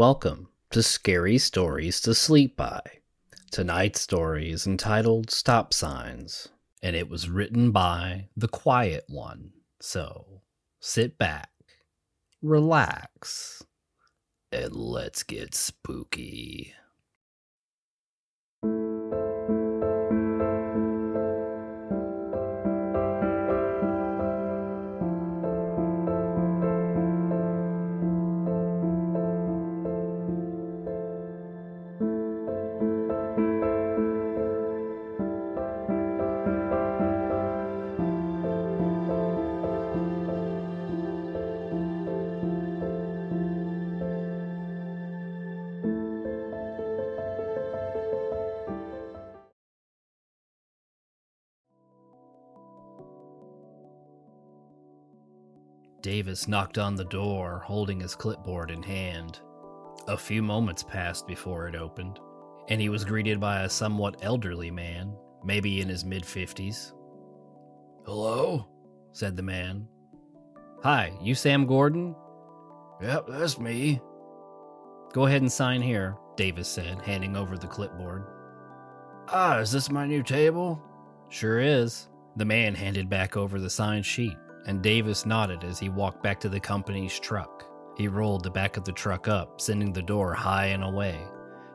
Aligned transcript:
Welcome 0.00 0.48
to 0.70 0.82
Scary 0.82 1.36
Stories 1.36 2.00
to 2.00 2.14
Sleep 2.14 2.56
By. 2.56 2.80
Tonight's 3.50 4.00
story 4.00 4.50
is 4.50 4.66
entitled 4.66 5.30
Stop 5.30 5.74
Signs, 5.74 6.48
and 6.82 6.96
it 6.96 7.10
was 7.10 7.28
written 7.28 7.70
by 7.70 8.30
The 8.34 8.48
Quiet 8.48 9.04
One. 9.08 9.52
So 9.78 10.40
sit 10.80 11.18
back, 11.18 11.50
relax, 12.40 13.62
and 14.50 14.74
let's 14.74 15.22
get 15.22 15.54
spooky. 15.54 16.72
Davis 56.02 56.48
knocked 56.48 56.78
on 56.78 56.94
the 56.94 57.04
door, 57.04 57.62
holding 57.64 58.00
his 58.00 58.14
clipboard 58.14 58.70
in 58.70 58.82
hand. 58.82 59.40
A 60.08 60.16
few 60.16 60.42
moments 60.42 60.82
passed 60.82 61.26
before 61.26 61.68
it 61.68 61.74
opened, 61.74 62.18
and 62.68 62.80
he 62.80 62.88
was 62.88 63.04
greeted 63.04 63.38
by 63.38 63.62
a 63.62 63.68
somewhat 63.68 64.16
elderly 64.22 64.70
man, 64.70 65.14
maybe 65.44 65.80
in 65.80 65.88
his 65.88 66.04
mid 66.04 66.22
50s. 66.22 66.92
Hello? 68.04 68.66
said 69.12 69.36
the 69.36 69.42
man. 69.42 69.86
Hi, 70.82 71.12
you 71.20 71.34
Sam 71.34 71.66
Gordon? 71.66 72.14
Yep, 73.02 73.26
that's 73.28 73.58
me. 73.58 74.00
Go 75.12 75.26
ahead 75.26 75.42
and 75.42 75.52
sign 75.52 75.82
here, 75.82 76.16
Davis 76.36 76.68
said, 76.68 77.02
handing 77.02 77.36
over 77.36 77.58
the 77.58 77.66
clipboard. 77.66 78.24
Ah, 79.28 79.58
is 79.58 79.72
this 79.72 79.90
my 79.90 80.06
new 80.06 80.22
table? 80.22 80.80
Sure 81.28 81.60
is. 81.60 82.08
The 82.36 82.44
man 82.44 82.74
handed 82.74 83.10
back 83.10 83.36
over 83.36 83.58
the 83.58 83.68
signed 83.68 84.06
sheet 84.06 84.36
and 84.66 84.82
Davis 84.82 85.26
nodded 85.26 85.64
as 85.64 85.78
he 85.78 85.88
walked 85.88 86.22
back 86.22 86.40
to 86.40 86.48
the 86.48 86.60
company's 86.60 87.18
truck. 87.18 87.66
He 87.96 88.08
rolled 88.08 88.44
the 88.44 88.50
back 88.50 88.76
of 88.76 88.84
the 88.84 88.92
truck 88.92 89.28
up, 89.28 89.60
sending 89.60 89.92
the 89.92 90.02
door 90.02 90.32
high 90.34 90.66
and 90.66 90.84
away. 90.84 91.20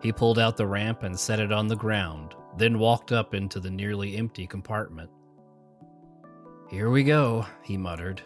He 0.02 0.11
pulled 0.11 0.39
out 0.39 0.58
the 0.58 0.67
ramp 0.67 1.03
and 1.03 1.19
set 1.19 1.39
it 1.39 1.52
on 1.52 1.67
the 1.67 1.75
ground, 1.75 2.36
then 2.58 2.80
walked 2.80 3.11
up 3.11 3.33
into 3.33 3.59
the 3.59 3.72
nearly 3.72 4.17
empty 4.17 4.47
compartment. 4.47 5.09
Here 6.69 6.89
we 6.89 7.03
go, 7.03 7.45
he 7.63 7.78
muttered. 7.78 8.22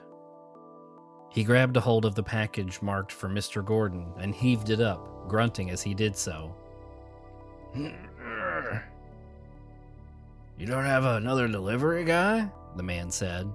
He 1.31 1.43
grabbed 1.43 1.77
a 1.77 1.81
hold 1.81 2.05
of 2.05 2.15
the 2.15 2.23
package 2.23 2.81
marked 2.81 3.11
for 3.11 3.29
Mr. 3.29 3.63
Gordon 3.63 4.11
and 4.17 4.33
heaved 4.33 4.69
it 4.69 4.81
up, 4.81 5.27
grunting 5.27 5.69
as 5.69 5.81
he 5.81 5.93
did 5.93 6.15
so. 6.15 6.55
You 10.59 10.65
don't 10.65 10.83
have 10.83 11.05
another 11.05 11.47
delivery 11.47 12.03
guy? 12.03 12.51
The 12.75 12.83
man 12.83 13.09
said. 13.09 13.49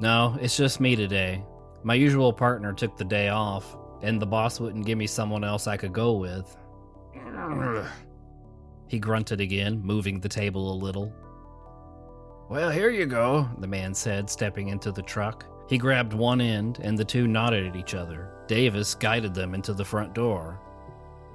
No, 0.00 0.36
it's 0.40 0.56
just 0.56 0.80
me 0.80 0.96
today. 0.96 1.44
My 1.82 1.94
usual 1.94 2.32
partner 2.32 2.72
took 2.72 2.96
the 2.96 3.04
day 3.04 3.28
off, 3.28 3.76
and 4.02 4.20
the 4.20 4.26
boss 4.26 4.58
wouldn't 4.58 4.86
give 4.86 4.96
me 4.96 5.06
someone 5.06 5.44
else 5.44 5.66
I 5.66 5.76
could 5.76 5.92
go 5.92 6.14
with. 6.14 6.56
He 8.88 8.98
grunted 8.98 9.40
again, 9.40 9.80
moving 9.82 10.18
the 10.18 10.28
table 10.28 10.72
a 10.72 10.82
little. 10.82 11.12
Well, 12.48 12.70
here 12.70 12.90
you 12.90 13.06
go, 13.06 13.48
the 13.58 13.66
man 13.66 13.94
said, 13.94 14.28
stepping 14.28 14.68
into 14.68 14.90
the 14.90 15.02
truck. 15.02 15.44
He 15.68 15.78
grabbed 15.78 16.12
one 16.12 16.40
end, 16.40 16.80
and 16.82 16.98
the 16.98 17.04
two 17.04 17.28
nodded 17.28 17.66
at 17.66 17.76
each 17.76 17.94
other. 17.94 18.32
Davis 18.48 18.94
guided 18.94 19.34
them 19.34 19.54
into 19.54 19.72
the 19.72 19.84
front 19.84 20.14
door. 20.14 20.60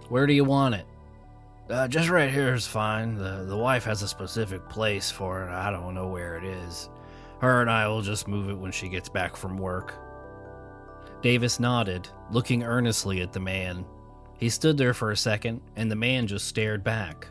Where 0.09 0.27
do 0.27 0.33
you 0.33 0.43
want 0.43 0.75
it? 0.75 0.85
Uh, 1.69 1.87
just 1.87 2.09
right 2.09 2.29
here 2.29 2.53
is 2.53 2.67
fine. 2.67 3.15
The, 3.15 3.45
the 3.47 3.55
wife 3.57 3.85
has 3.85 4.01
a 4.01 4.07
specific 4.07 4.67
place 4.67 5.09
for 5.09 5.43
it. 5.43 5.51
I 5.51 5.71
don't 5.71 5.95
know 5.95 6.07
where 6.07 6.37
it 6.37 6.43
is. 6.43 6.89
Her 7.39 7.61
and 7.61 7.69
I 7.69 7.87
will 7.87 8.01
just 8.01 8.27
move 8.27 8.49
it 8.49 8.57
when 8.57 8.71
she 8.71 8.89
gets 8.89 9.09
back 9.09 9.35
from 9.35 9.57
work. 9.57 9.93
Davis 11.21 11.59
nodded, 11.59 12.07
looking 12.31 12.63
earnestly 12.63 13.21
at 13.21 13.33
the 13.33 13.39
man. 13.39 13.85
He 14.37 14.49
stood 14.49 14.77
there 14.77 14.93
for 14.93 15.11
a 15.11 15.17
second, 15.17 15.61
and 15.75 15.89
the 15.89 15.95
man 15.95 16.27
just 16.27 16.47
stared 16.47 16.83
back. 16.83 17.27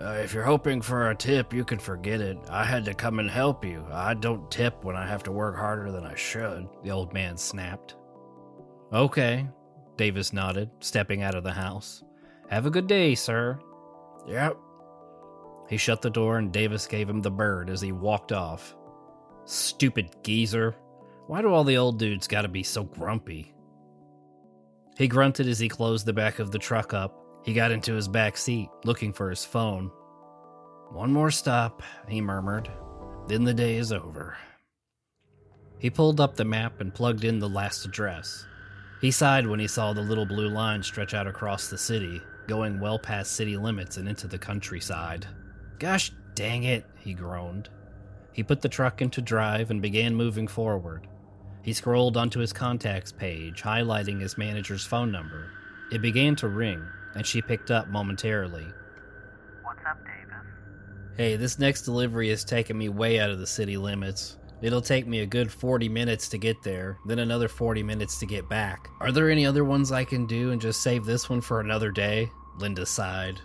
Uh, 0.00 0.20
if 0.22 0.32
you're 0.32 0.44
hoping 0.44 0.80
for 0.80 1.10
a 1.10 1.14
tip, 1.14 1.52
you 1.52 1.64
can 1.64 1.78
forget 1.78 2.20
it. 2.20 2.38
I 2.48 2.64
had 2.64 2.84
to 2.84 2.94
come 2.94 3.18
and 3.18 3.28
help 3.28 3.64
you. 3.64 3.84
I 3.90 4.14
don't 4.14 4.48
tip 4.50 4.84
when 4.84 4.94
I 4.94 5.06
have 5.06 5.24
to 5.24 5.32
work 5.32 5.56
harder 5.56 5.90
than 5.90 6.04
I 6.04 6.14
should, 6.14 6.68
the 6.84 6.90
old 6.90 7.12
man 7.12 7.36
snapped. 7.36 7.96
Okay, 8.92 9.48
Davis 9.96 10.32
nodded, 10.32 10.70
stepping 10.80 11.22
out 11.22 11.34
of 11.34 11.42
the 11.42 11.52
house. 11.52 12.04
Have 12.48 12.64
a 12.64 12.70
good 12.70 12.86
day, 12.86 13.14
sir. 13.14 13.58
Yep. 14.26 14.56
He 15.68 15.76
shut 15.76 16.00
the 16.00 16.10
door 16.10 16.38
and 16.38 16.52
Davis 16.52 16.86
gave 16.86 17.10
him 17.10 17.20
the 17.20 17.30
bird 17.30 17.68
as 17.68 17.80
he 17.80 17.92
walked 17.92 18.32
off. 18.32 18.74
Stupid 19.48 20.14
geezer. 20.22 20.76
Why 21.26 21.40
do 21.40 21.54
all 21.54 21.64
the 21.64 21.78
old 21.78 21.98
dudes 21.98 22.28
gotta 22.28 22.48
be 22.48 22.62
so 22.62 22.84
grumpy? 22.84 23.54
He 24.98 25.08
grunted 25.08 25.48
as 25.48 25.58
he 25.58 25.70
closed 25.70 26.04
the 26.04 26.12
back 26.12 26.38
of 26.38 26.50
the 26.50 26.58
truck 26.58 26.92
up. 26.92 27.18
He 27.46 27.54
got 27.54 27.70
into 27.70 27.94
his 27.94 28.08
back 28.08 28.36
seat, 28.36 28.68
looking 28.84 29.10
for 29.10 29.30
his 29.30 29.46
phone. 29.46 29.90
One 30.90 31.10
more 31.10 31.30
stop, 31.30 31.82
he 32.08 32.20
murmured. 32.20 32.70
Then 33.26 33.42
the 33.42 33.54
day 33.54 33.76
is 33.76 33.90
over. 33.90 34.36
He 35.78 35.88
pulled 35.88 36.20
up 36.20 36.36
the 36.36 36.44
map 36.44 36.82
and 36.82 36.94
plugged 36.94 37.24
in 37.24 37.38
the 37.38 37.48
last 37.48 37.86
address. 37.86 38.44
He 39.00 39.10
sighed 39.10 39.46
when 39.46 39.60
he 39.60 39.66
saw 39.66 39.94
the 39.94 40.02
little 40.02 40.26
blue 40.26 40.48
line 40.48 40.82
stretch 40.82 41.14
out 41.14 41.26
across 41.26 41.68
the 41.68 41.78
city, 41.78 42.20
going 42.48 42.80
well 42.80 42.98
past 42.98 43.32
city 43.32 43.56
limits 43.56 43.96
and 43.96 44.10
into 44.10 44.28
the 44.28 44.38
countryside. 44.38 45.26
Gosh 45.78 46.12
dang 46.34 46.64
it, 46.64 46.84
he 46.98 47.14
groaned. 47.14 47.70
He 48.38 48.44
put 48.44 48.62
the 48.62 48.68
truck 48.68 49.02
into 49.02 49.20
drive 49.20 49.72
and 49.72 49.82
began 49.82 50.14
moving 50.14 50.46
forward. 50.46 51.08
He 51.64 51.72
scrolled 51.72 52.16
onto 52.16 52.38
his 52.38 52.52
contacts 52.52 53.10
page, 53.10 53.62
highlighting 53.62 54.20
his 54.20 54.38
manager's 54.38 54.86
phone 54.86 55.10
number. 55.10 55.50
It 55.90 56.02
began 56.02 56.36
to 56.36 56.46
ring, 56.46 56.80
and 57.16 57.26
she 57.26 57.42
picked 57.42 57.72
up 57.72 57.88
momentarily. 57.88 58.64
What's 59.64 59.80
up, 59.84 59.98
Davis? 60.04 60.46
Hey, 61.16 61.34
this 61.34 61.58
next 61.58 61.82
delivery 61.82 62.30
is 62.30 62.44
taking 62.44 62.78
me 62.78 62.88
way 62.88 63.18
out 63.18 63.30
of 63.30 63.40
the 63.40 63.46
city 63.46 63.76
limits. 63.76 64.38
It'll 64.62 64.82
take 64.82 65.08
me 65.08 65.18
a 65.22 65.26
good 65.26 65.50
40 65.50 65.88
minutes 65.88 66.28
to 66.28 66.38
get 66.38 66.62
there, 66.62 66.96
then 67.06 67.18
another 67.18 67.48
40 67.48 67.82
minutes 67.82 68.20
to 68.20 68.26
get 68.26 68.48
back. 68.48 68.88
Are 69.00 69.10
there 69.10 69.30
any 69.30 69.46
other 69.46 69.64
ones 69.64 69.90
I 69.90 70.04
can 70.04 70.26
do 70.26 70.52
and 70.52 70.60
just 70.60 70.80
save 70.80 71.04
this 71.04 71.28
one 71.28 71.40
for 71.40 71.58
another 71.58 71.90
day? 71.90 72.30
Linda 72.60 72.86
sighed. 72.86 73.40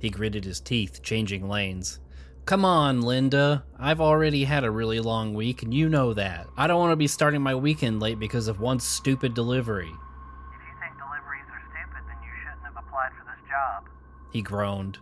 He 0.00 0.08
gritted 0.08 0.46
his 0.46 0.60
teeth, 0.60 1.02
changing 1.02 1.46
lanes. 1.46 2.00
Come 2.46 2.64
on, 2.64 3.02
Linda. 3.02 3.64
I've 3.78 4.00
already 4.00 4.44
had 4.44 4.64
a 4.64 4.70
really 4.70 4.98
long 4.98 5.34
week, 5.34 5.62
and 5.62 5.74
you 5.74 5.90
know 5.90 6.14
that. 6.14 6.46
I 6.56 6.66
don't 6.66 6.80
want 6.80 6.92
to 6.92 6.96
be 6.96 7.06
starting 7.06 7.42
my 7.42 7.54
weekend 7.54 8.00
late 8.00 8.18
because 8.18 8.48
of 8.48 8.60
one 8.60 8.80
stupid 8.80 9.34
delivery. 9.34 9.90
If 9.90 9.92
you 9.92 10.74
think 10.80 10.94
deliveries 10.96 11.44
are 11.52 11.62
stupid, 11.70 12.02
then 12.08 12.16
you 12.24 12.32
shouldn't 12.42 12.64
have 12.64 12.82
applied 12.82 13.10
for 13.10 13.24
this 13.26 13.46
job. 13.46 13.84
He 14.32 14.40
groaned. 14.40 14.98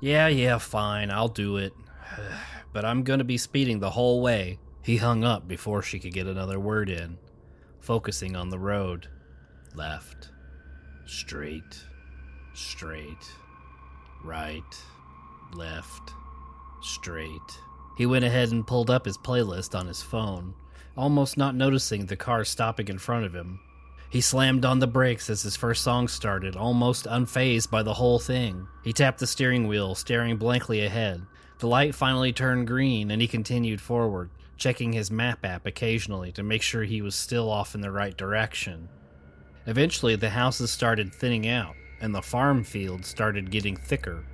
Yeah, 0.00 0.28
yeah, 0.28 0.58
fine, 0.58 1.10
I'll 1.10 1.28
do 1.28 1.56
it. 1.56 1.74
but 2.72 2.84
I'm 2.84 3.02
gonna 3.02 3.24
be 3.24 3.36
speeding 3.36 3.80
the 3.80 3.90
whole 3.90 4.22
way. 4.22 4.60
He 4.80 4.96
hung 4.96 5.24
up 5.24 5.48
before 5.48 5.82
she 5.82 5.98
could 5.98 6.14
get 6.14 6.28
another 6.28 6.60
word 6.60 6.88
in, 6.88 7.18
focusing 7.80 8.36
on 8.36 8.48
the 8.48 8.60
road. 8.60 9.08
Left. 9.74 10.30
Straight. 11.04 11.84
Straight 12.54 13.39
right, 14.24 14.82
left, 15.54 16.12
straight. 16.80 17.58
He 17.96 18.06
went 18.06 18.24
ahead 18.24 18.50
and 18.50 18.66
pulled 18.66 18.90
up 18.90 19.04
his 19.04 19.18
playlist 19.18 19.78
on 19.78 19.86
his 19.86 20.02
phone, 20.02 20.54
almost 20.96 21.36
not 21.36 21.54
noticing 21.54 22.06
the 22.06 22.16
car 22.16 22.44
stopping 22.44 22.88
in 22.88 22.98
front 22.98 23.24
of 23.24 23.34
him. 23.34 23.60
He 24.08 24.20
slammed 24.20 24.64
on 24.64 24.80
the 24.80 24.86
brakes 24.86 25.30
as 25.30 25.42
his 25.42 25.56
first 25.56 25.84
song 25.84 26.08
started, 26.08 26.56
almost 26.56 27.06
unfazed 27.06 27.70
by 27.70 27.82
the 27.82 27.94
whole 27.94 28.18
thing. 28.18 28.66
He 28.82 28.92
tapped 28.92 29.20
the 29.20 29.26
steering 29.26 29.68
wheel, 29.68 29.94
staring 29.94 30.36
blankly 30.36 30.84
ahead. 30.84 31.24
The 31.58 31.68
light 31.68 31.94
finally 31.94 32.32
turned 32.32 32.66
green, 32.66 33.10
and 33.10 33.22
he 33.22 33.28
continued 33.28 33.80
forward, 33.80 34.30
checking 34.56 34.92
his 34.92 35.10
map 35.10 35.44
app 35.44 35.64
occasionally 35.64 36.32
to 36.32 36.42
make 36.42 36.62
sure 36.62 36.82
he 36.82 37.02
was 37.02 37.14
still 37.14 37.48
off 37.48 37.74
in 37.74 37.82
the 37.82 37.90
right 37.92 38.16
direction. 38.16 38.88
Eventually, 39.66 40.16
the 40.16 40.30
houses 40.30 40.70
started 40.70 41.14
thinning 41.14 41.46
out 41.46 41.76
and 42.00 42.14
the 42.14 42.22
farm 42.22 42.64
fields 42.64 43.08
started 43.08 43.50
getting 43.50 43.76
thicker. 43.76 44.24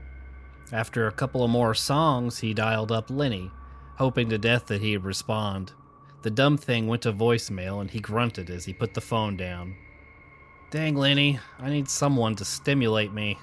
After 0.72 1.06
a 1.06 1.12
couple 1.12 1.44
of 1.44 1.50
more 1.50 1.74
songs, 1.74 2.38
he 2.38 2.54
dialed 2.54 2.90
up 2.90 3.10
Lenny, 3.10 3.50
hoping 3.96 4.28
to 4.30 4.38
death 4.38 4.66
that 4.66 4.82
he'd 4.82 4.98
respond. 4.98 5.72
The 6.22 6.30
dumb 6.30 6.56
thing 6.56 6.86
went 6.86 7.02
to 7.02 7.12
voicemail 7.12 7.80
and 7.80 7.90
he 7.90 8.00
grunted 8.00 8.50
as 8.50 8.64
he 8.64 8.72
put 8.72 8.94
the 8.94 9.00
phone 9.00 9.36
down. 9.36 9.76
Dang, 10.70 10.96
Lenny, 10.96 11.38
I 11.60 11.70
need 11.70 11.88
someone 11.88 12.34
to 12.36 12.44
stimulate 12.44 13.12
me. 13.12 13.38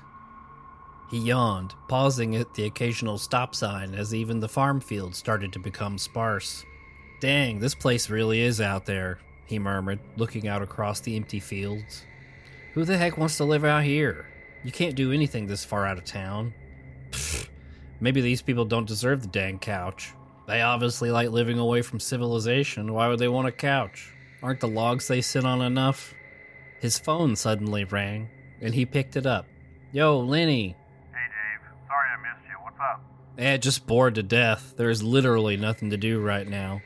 He 1.09 1.19
yawned, 1.19 1.73
pausing 1.87 2.35
at 2.35 2.53
the 2.55 2.65
occasional 2.65 3.17
stop 3.17 3.55
sign 3.55 3.93
as 3.93 4.13
even 4.13 4.39
the 4.39 4.49
farm 4.49 4.81
fields 4.81 5.17
started 5.17 5.53
to 5.53 5.59
become 5.59 5.97
sparse. 5.97 6.65
Dang, 7.21 7.59
this 7.59 7.75
place 7.75 8.09
really 8.09 8.41
is 8.41 8.59
out 8.59 8.85
there, 8.85 9.19
he 9.45 9.59
murmured, 9.59 9.99
looking 10.17 10.47
out 10.47 10.61
across 10.61 10.99
the 10.99 11.15
empty 11.15 11.39
fields. 11.39 12.03
Who 12.73 12.85
the 12.85 12.97
heck 12.97 13.19
wants 13.19 13.37
to 13.37 13.43
live 13.43 13.63
out 13.63 13.83
here? 13.83 14.25
You 14.63 14.71
can't 14.71 14.95
do 14.95 15.11
anything 15.11 15.45
this 15.45 15.63
far 15.63 15.85
out 15.85 15.99
of 15.99 16.05
town. 16.05 16.55
Pfft, 17.11 17.47
maybe 17.99 18.19
these 18.19 18.41
people 18.41 18.65
don't 18.65 18.87
deserve 18.87 19.21
the 19.21 19.27
dang 19.27 19.59
couch. 19.59 20.13
They 20.47 20.61
obviously 20.61 21.11
like 21.11 21.29
living 21.29 21.59
away 21.59 21.83
from 21.83 21.99
civilization. 21.99 22.91
Why 22.91 23.07
would 23.07 23.19
they 23.19 23.27
want 23.27 23.47
a 23.47 23.51
couch? 23.51 24.11
Aren't 24.41 24.59
the 24.59 24.67
logs 24.67 25.07
they 25.07 25.21
sit 25.21 25.45
on 25.45 25.61
enough? 25.61 26.15
His 26.79 26.97
phone 26.97 27.35
suddenly 27.35 27.83
rang, 27.83 28.29
and 28.59 28.73
he 28.73 28.87
picked 28.87 29.15
it 29.15 29.27
up. 29.27 29.45
Yo, 29.91 30.19
Lenny. 30.19 30.75
Hey, 31.11 31.27
Dave. 31.29 31.69
Sorry 31.87 32.09
I 32.09 32.17
missed 32.21 32.49
you. 32.49 32.55
What's 32.63 32.79
up? 32.79 33.01
Eh, 33.37 33.57
just 33.57 33.85
bored 33.85 34.15
to 34.15 34.23
death. 34.23 34.73
There's 34.77 35.03
literally 35.03 35.57
nothing 35.57 35.91
to 35.91 35.97
do 35.97 36.19
right 36.19 36.47
now. 36.47 36.81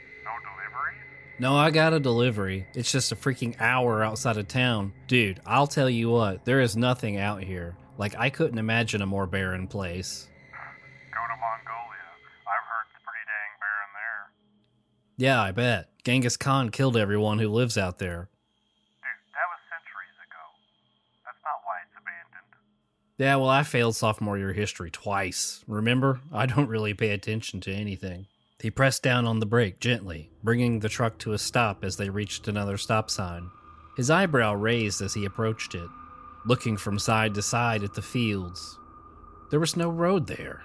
No 1.39 1.55
I 1.55 1.69
got 1.69 1.93
a 1.93 1.99
delivery. 1.99 2.65
It's 2.73 2.91
just 2.91 3.11
a 3.11 3.15
freaking 3.15 3.55
hour 3.59 4.03
outside 4.03 4.37
of 4.37 4.47
town. 4.47 4.93
Dude, 5.07 5.39
I'll 5.45 5.67
tell 5.67 5.89
you 5.89 6.09
what, 6.09 6.45
there 6.45 6.61
is 6.61 6.75
nothing 6.75 7.17
out 7.17 7.43
here. 7.43 7.75
Like, 7.99 8.15
I 8.17 8.31
couldn't 8.31 8.57
imagine 8.57 9.03
a 9.03 9.05
more 9.05 9.27
barren 9.27 9.67
place. 9.67 10.27
Go 11.11 11.19
to 11.19 11.39
Mongolia. 11.39 12.07
I've 12.41 12.65
heard 12.65 12.87
it's 12.89 13.03
pretty 13.05 13.25
dang 13.25 13.53
barren 13.61 13.91
there. 13.93 15.27
Yeah, 15.27 15.41
I 15.41 15.51
bet. 15.51 15.89
Genghis 16.03 16.37
Khan 16.37 16.69
killed 16.69 16.97
everyone 16.97 17.37
who 17.37 17.49
lives 17.49 17.77
out 17.77 17.99
there. 17.99 18.29
Dude, 19.01 19.33
that 19.33 19.47
was 19.49 19.61
centuries 19.69 20.17
ago. 20.25 20.41
That's 21.23 21.41
not 21.45 21.61
why 21.65 21.85
it's 21.85 21.93
abandoned. 21.93 22.53
Yeah, 23.19 23.35
well, 23.35 23.49
I 23.49 23.61
failed 23.61 23.95
sophomore 23.95 24.39
year 24.39 24.53
history 24.53 24.89
twice. 24.89 25.63
Remember? 25.67 26.19
I 26.33 26.47
don't 26.47 26.69
really 26.69 26.95
pay 26.95 27.11
attention 27.11 27.61
to 27.61 27.71
anything. 27.71 28.25
He 28.59 28.71
pressed 28.71 29.03
down 29.03 29.25
on 29.27 29.39
the 29.39 29.45
brake 29.45 29.79
gently, 29.79 30.31
bringing 30.43 30.79
the 30.79 30.89
truck 30.89 31.19
to 31.19 31.33
a 31.33 31.37
stop 31.37 31.83
as 31.83 31.97
they 31.97 32.09
reached 32.09 32.47
another 32.47 32.77
stop 32.77 33.09
sign. 33.09 33.51
His 33.95 34.09
eyebrow 34.09 34.53
raised 34.53 35.01
as 35.01 35.13
he 35.13 35.25
approached 35.25 35.75
it, 35.75 35.87
looking 36.45 36.75
from 36.77 36.97
side 36.97 37.35
to 37.35 37.41
side 37.41 37.83
at 37.83 37.93
the 37.93 38.01
fields. 38.01 38.79
There 39.51 39.59
was 39.59 39.77
no 39.77 39.89
road 39.89 40.27
there, 40.27 40.63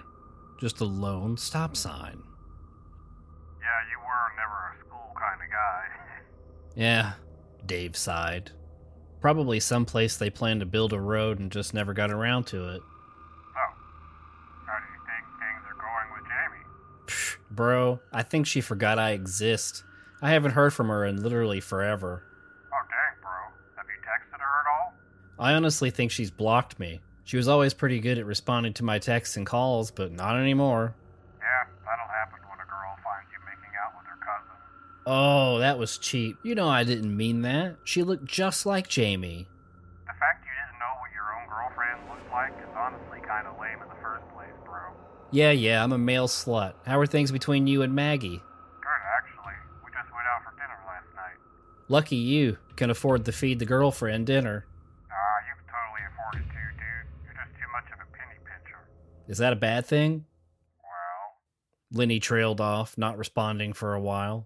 just 0.59 0.81
a 0.81 0.85
lone 0.85 1.37
stop 1.37 1.75
sign. 1.75 2.21
Yeah, 3.61 3.79
you 3.91 3.99
were 3.99 4.31
never 4.37 4.75
a 4.75 4.79
school 4.85 5.13
kind 5.19 5.41
of 5.41 5.51
guy. 5.51 5.83
Yeah, 6.75 7.13
Dave 7.67 7.95
sighed. 7.95 8.49
Probably 9.21 9.59
someplace 9.59 10.17
they 10.17 10.31
planned 10.31 10.61
to 10.61 10.65
build 10.65 10.91
a 10.91 10.99
road 10.99 11.37
and 11.37 11.51
just 11.51 11.71
never 11.73 11.93
got 11.93 12.09
around 12.09 12.45
to 12.47 12.69
it. 12.69 12.81
so, 12.81 13.59
how 14.65 14.79
do 14.79 14.85
you 14.91 14.99
think 15.05 15.23
things 15.37 15.63
are 15.69 15.77
going 15.77 16.09
with 16.15 16.25
Jamie? 16.25 16.65
Psh, 17.05 17.37
bro, 17.55 17.99
I 18.11 18.23
think 18.23 18.47
she 18.47 18.61
forgot 18.61 18.99
I 18.99 19.11
exist. 19.11 19.83
I 20.21 20.31
haven't 20.31 20.51
heard 20.51 20.73
from 20.73 20.87
her 20.89 21.05
in 21.05 21.21
literally 21.21 21.59
forever. 21.59 22.23
Oh, 22.71 22.87
dang, 22.89 23.21
bro. 23.21 23.31
Have 23.77 23.85
you 23.87 23.99
texted 24.01 24.39
her 24.39 24.45
at 24.45 24.67
all? 24.71 24.93
I 25.39 25.53
honestly 25.53 25.89
think 25.89 26.11
she's 26.11 26.31
blocked 26.31 26.79
me. 26.79 27.01
She 27.25 27.37
was 27.37 27.47
always 27.47 27.73
pretty 27.73 27.99
good 27.99 28.17
at 28.17 28.25
responding 28.25 28.73
to 28.73 28.83
my 28.83 28.99
texts 28.99 29.37
and 29.37 29.45
calls, 29.45 29.91
but 29.91 30.11
not 30.11 30.37
anymore. 30.37 30.95
Yeah, 31.39 31.69
that'll 31.85 32.07
happen 32.07 32.39
when 32.49 32.59
a 32.59 32.67
girl 32.69 32.95
finds 33.03 33.31
you 33.31 33.39
making 33.45 33.73
out 33.79 33.93
with 33.97 34.05
her 34.07 34.19
cousin. 34.19 34.55
Oh, 35.05 35.59
that 35.59 35.79
was 35.79 35.97
cheap. 35.97 36.37
You 36.43 36.55
know 36.55 36.67
I 36.67 36.83
didn't 36.83 37.15
mean 37.15 37.41
that. 37.43 37.77
She 37.85 38.03
looked 38.03 38.25
just 38.25 38.65
like 38.65 38.87
Jamie. 38.87 39.47
The 40.07 40.13
fact 40.19 40.43
you 40.43 40.51
didn't 40.51 40.79
know 40.79 40.93
what 40.99 41.11
your 41.15 41.27
own 41.35 41.47
girlfriend 41.47 41.99
looked 42.09 42.31
like 42.31 42.53
is 42.59 42.75
honestly 42.75 43.19
kind 43.27 43.47
of 43.47 43.59
lame 43.59 43.79
in 43.81 43.87
the 43.87 44.01
first 44.03 44.27
place, 44.35 44.55
bro. 44.65 44.91
Yeah, 45.33 45.49
yeah, 45.49 45.83
I'm 45.83 45.91
a 45.91 45.97
male 45.97 46.27
slut. 46.27 46.75
How 46.85 46.99
are 46.99 47.07
things 47.07 47.31
between 47.31 47.65
you 47.65 47.81
and 47.81 47.95
Maggie? 47.95 48.37
Good, 48.37 49.01
actually. 49.17 49.55
We 49.83 49.89
just 49.89 50.13
went 50.13 50.27
out 50.27 50.43
for 50.43 50.51
dinner 50.51 50.77
last 50.85 51.07
night. 51.15 51.39
Lucky 51.89 52.17
you 52.17 52.59
can 52.75 52.91
afford 52.91 53.25
to 53.25 53.31
feed 53.31 53.57
the 53.57 53.65
girlfriend 53.65 54.27
dinner. 54.27 54.67
Ah, 55.09 55.15
you 55.47 55.55
can 55.57 55.65
totally 55.73 56.05
afford 56.05 56.35
it 56.35 56.53
too, 56.53 56.77
dude. 56.77 57.25
You're 57.25 57.33
just 57.33 57.55
too 57.59 57.67
much 57.71 57.85
of 57.91 57.99
a 57.99 58.15
penny 58.15 58.37
pincher. 58.45 58.77
Is 59.27 59.39
that 59.39 59.53
a 59.53 59.55
bad 59.55 59.87
thing? 59.87 60.25
Well, 60.83 61.99
Lenny 61.99 62.19
trailed 62.19 62.61
off, 62.61 62.95
not 62.95 63.17
responding 63.17 63.73
for 63.73 63.95
a 63.95 63.99
while. 63.99 64.45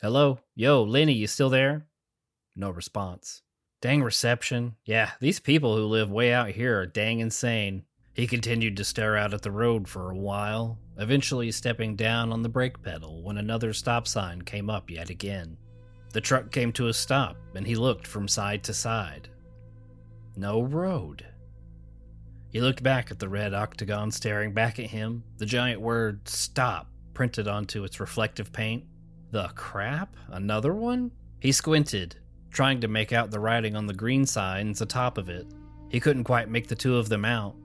Hello? 0.00 0.38
Yo, 0.54 0.84
Lenny, 0.84 1.14
you 1.14 1.26
still 1.26 1.50
there? 1.50 1.84
No 2.54 2.70
response. 2.70 3.42
Dang 3.80 4.04
reception. 4.04 4.76
Yeah, 4.84 5.10
these 5.18 5.40
people 5.40 5.76
who 5.76 5.86
live 5.86 6.12
way 6.12 6.32
out 6.32 6.50
here 6.50 6.78
are 6.78 6.86
dang 6.86 7.18
insane. 7.18 7.82
He 8.14 8.28
continued 8.28 8.76
to 8.76 8.84
stare 8.84 9.16
out 9.16 9.34
at 9.34 9.42
the 9.42 9.50
road 9.50 9.88
for 9.88 10.10
a 10.10 10.16
while, 10.16 10.78
eventually 10.98 11.50
stepping 11.50 11.96
down 11.96 12.32
on 12.32 12.42
the 12.42 12.48
brake 12.48 12.80
pedal 12.80 13.22
when 13.24 13.38
another 13.38 13.72
stop 13.72 14.06
sign 14.06 14.42
came 14.42 14.70
up 14.70 14.88
yet 14.88 15.10
again. 15.10 15.56
The 16.12 16.20
truck 16.20 16.52
came 16.52 16.72
to 16.74 16.86
a 16.86 16.92
stop, 16.94 17.36
and 17.56 17.66
he 17.66 17.74
looked 17.74 18.06
from 18.06 18.28
side 18.28 18.62
to 18.64 18.72
side. 18.72 19.28
No 20.36 20.62
road. 20.62 21.26
He 22.50 22.60
looked 22.60 22.84
back 22.84 23.10
at 23.10 23.18
the 23.18 23.28
red 23.28 23.52
octagon 23.52 24.12
staring 24.12 24.52
back 24.52 24.78
at 24.78 24.86
him, 24.86 25.24
the 25.38 25.46
giant 25.46 25.80
word 25.80 26.28
stop 26.28 26.88
printed 27.14 27.48
onto 27.48 27.82
its 27.82 27.98
reflective 27.98 28.52
paint. 28.52 28.84
The 29.32 29.48
crap? 29.56 30.16
Another 30.28 30.72
one? 30.72 31.10
He 31.40 31.50
squinted, 31.50 32.14
trying 32.52 32.80
to 32.82 32.88
make 32.88 33.12
out 33.12 33.32
the 33.32 33.40
writing 33.40 33.74
on 33.74 33.86
the 33.86 33.92
green 33.92 34.24
signs 34.24 34.80
atop 34.80 35.18
of 35.18 35.28
it. 35.28 35.48
He 35.88 35.98
couldn't 35.98 36.24
quite 36.24 36.48
make 36.48 36.68
the 36.68 36.76
two 36.76 36.96
of 36.96 37.08
them 37.08 37.24
out, 37.24 37.56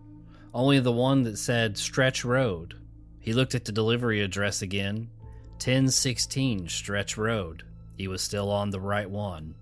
only 0.54 0.80
the 0.80 0.92
one 0.92 1.24
that 1.24 1.38
said 1.38 1.78
Stretch 1.78 2.26
Road. 2.26 2.76
He 3.20 3.34
looked 3.34 3.56
at 3.56 3.66
the 3.66 3.72
delivery 3.72 4.22
address 4.22 4.62
again 4.62 5.10
1016 5.54 6.70
Stretch 6.70 7.18
Road. 7.18 7.64
He 7.98 8.08
was 8.08 8.22
still 8.22 8.50
on 8.50 8.70
the 8.70 8.80
right 8.80 9.10
one. 9.10 9.56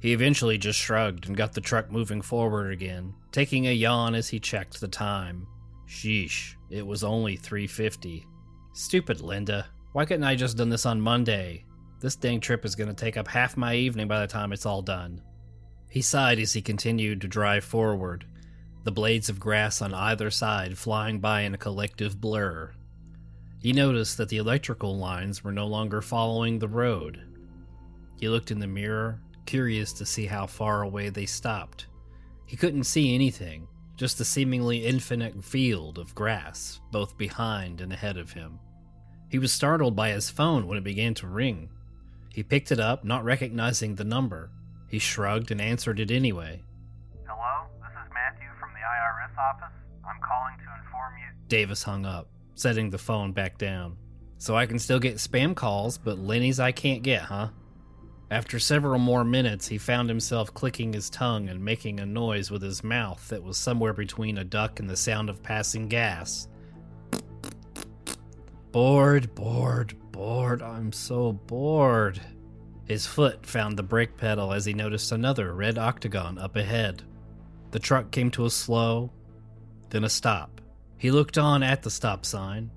He 0.00 0.12
eventually 0.12 0.58
just 0.58 0.78
shrugged 0.78 1.26
and 1.26 1.36
got 1.36 1.52
the 1.52 1.60
truck 1.60 1.90
moving 1.90 2.20
forward 2.20 2.72
again, 2.72 3.14
taking 3.32 3.66
a 3.66 3.72
yawn 3.72 4.14
as 4.14 4.28
he 4.28 4.38
checked 4.38 4.80
the 4.80 4.88
time. 4.88 5.46
Sheesh, 5.88 6.54
it 6.68 6.86
was 6.86 7.04
only 7.04 7.36
350. 7.36 8.26
Stupid 8.74 9.20
Linda. 9.20 9.66
Why 9.92 10.04
couldn't 10.04 10.24
I 10.24 10.34
just 10.34 10.56
done 10.56 10.68
this 10.68 10.84
on 10.84 11.00
Monday? 11.00 11.64
This 12.00 12.16
dang 12.16 12.40
trip 12.40 12.64
is 12.64 12.74
going 12.74 12.88
to 12.88 12.94
take 12.94 13.16
up 13.16 13.28
half 13.28 13.56
my 13.56 13.74
evening 13.76 14.08
by 14.08 14.20
the 14.20 14.26
time 14.26 14.52
it's 14.52 14.66
all 14.66 14.82
done. 14.82 15.22
He 15.88 16.02
sighed 16.02 16.40
as 16.40 16.52
he 16.52 16.60
continued 16.60 17.20
to 17.20 17.28
drive 17.28 17.64
forward, 17.64 18.26
the 18.84 18.92
blades 18.92 19.30
of 19.30 19.40
grass 19.40 19.80
on 19.80 19.94
either 19.94 20.30
side 20.30 20.76
flying 20.76 21.18
by 21.18 21.40
in 21.40 21.54
a 21.54 21.58
collective 21.58 22.20
blur. 22.20 22.70
He 23.58 23.72
noticed 23.72 24.18
that 24.18 24.28
the 24.28 24.36
electrical 24.36 24.96
lines 24.96 25.42
were 25.42 25.52
no 25.52 25.66
longer 25.66 26.02
following 26.02 26.58
the 26.58 26.68
road. 26.68 27.22
He 28.20 28.28
looked 28.28 28.50
in 28.50 28.60
the 28.60 28.66
mirror, 28.66 29.20
curious 29.46 29.92
to 29.94 30.06
see 30.06 30.26
how 30.26 30.46
far 30.46 30.82
away 30.82 31.08
they 31.08 31.24
stopped. 31.24 31.86
He 32.44 32.58
couldn't 32.58 32.84
see 32.84 33.14
anything, 33.14 33.66
just 33.96 34.20
a 34.20 34.24
seemingly 34.24 34.84
infinite 34.84 35.42
field 35.42 35.98
of 35.98 36.14
grass, 36.14 36.80
both 36.92 37.16
behind 37.16 37.80
and 37.80 37.90
ahead 37.90 38.18
of 38.18 38.32
him. 38.32 38.58
He 39.30 39.38
was 39.38 39.52
startled 39.52 39.96
by 39.96 40.10
his 40.10 40.28
phone 40.28 40.66
when 40.66 40.76
it 40.76 40.84
began 40.84 41.14
to 41.14 41.26
ring. 41.26 41.70
He 42.28 42.42
picked 42.42 42.70
it 42.70 42.80
up, 42.80 43.02
not 43.02 43.24
recognizing 43.24 43.94
the 43.94 44.04
number. 44.04 44.50
He 44.88 44.98
shrugged 44.98 45.50
and 45.50 45.60
answered 45.60 46.00
it 46.00 46.10
anyway. 46.10 46.62
Office. 49.38 49.74
I'm 50.06 50.20
calling 50.20 50.54
to 50.58 50.84
inform 50.84 51.14
you. 51.18 51.48
Davis 51.48 51.82
hung 51.82 52.04
up, 52.04 52.28
setting 52.54 52.90
the 52.90 52.98
phone 52.98 53.32
back 53.32 53.58
down. 53.58 53.96
So 54.38 54.56
I 54.56 54.66
can 54.66 54.78
still 54.78 54.98
get 54.98 55.16
spam 55.16 55.54
calls, 55.54 55.96
but 55.96 56.18
Lenny's 56.18 56.60
I 56.60 56.72
can't 56.72 57.02
get, 57.02 57.22
huh? 57.22 57.48
After 58.30 58.58
several 58.58 58.98
more 58.98 59.24
minutes, 59.24 59.68
he 59.68 59.78
found 59.78 60.08
himself 60.08 60.52
clicking 60.52 60.92
his 60.92 61.08
tongue 61.08 61.48
and 61.48 61.64
making 61.64 62.00
a 62.00 62.06
noise 62.06 62.50
with 62.50 62.62
his 62.62 62.82
mouth 62.82 63.26
that 63.28 63.42
was 63.42 63.56
somewhere 63.56 63.92
between 63.92 64.38
a 64.38 64.44
duck 64.44 64.80
and 64.80 64.88
the 64.88 64.96
sound 64.96 65.30
of 65.30 65.42
passing 65.42 65.88
gas. 65.88 66.48
Bored, 68.72 69.34
bored, 69.34 69.94
bored. 70.10 70.62
I'm 70.62 70.90
so 70.90 71.32
bored. 71.32 72.20
His 72.86 73.06
foot 73.06 73.46
found 73.46 73.76
the 73.76 73.82
brake 73.82 74.16
pedal 74.16 74.52
as 74.52 74.64
he 74.64 74.74
noticed 74.74 75.12
another 75.12 75.54
red 75.54 75.78
octagon 75.78 76.38
up 76.38 76.56
ahead. 76.56 77.02
The 77.70 77.78
truck 77.78 78.10
came 78.10 78.30
to 78.32 78.46
a 78.46 78.50
slow, 78.50 79.12
then 79.94 80.02
a 80.02 80.08
stop. 80.08 80.60
He 80.98 81.12
looked 81.12 81.38
on 81.38 81.62
at 81.62 81.82
the 81.82 81.90
stop 81.90 82.26
sign, 82.26 82.68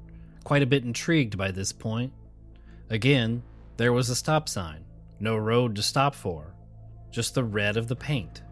quite 0.43 0.61
a 0.61 0.67
bit 0.67 0.83
intrigued 0.83 1.35
by 1.35 1.49
this 1.49 1.71
point. 1.73 2.13
Again, 2.91 3.41
there 3.75 3.91
was 3.91 4.11
a 4.11 4.15
stop 4.15 4.47
sign, 4.47 4.85
no 5.19 5.35
road 5.35 5.75
to 5.77 5.81
stop 5.81 6.13
for, 6.13 6.53
just 7.09 7.33
the 7.33 7.43
red 7.43 7.75
of 7.75 7.87
the 7.87 7.95
paint. 7.95 8.43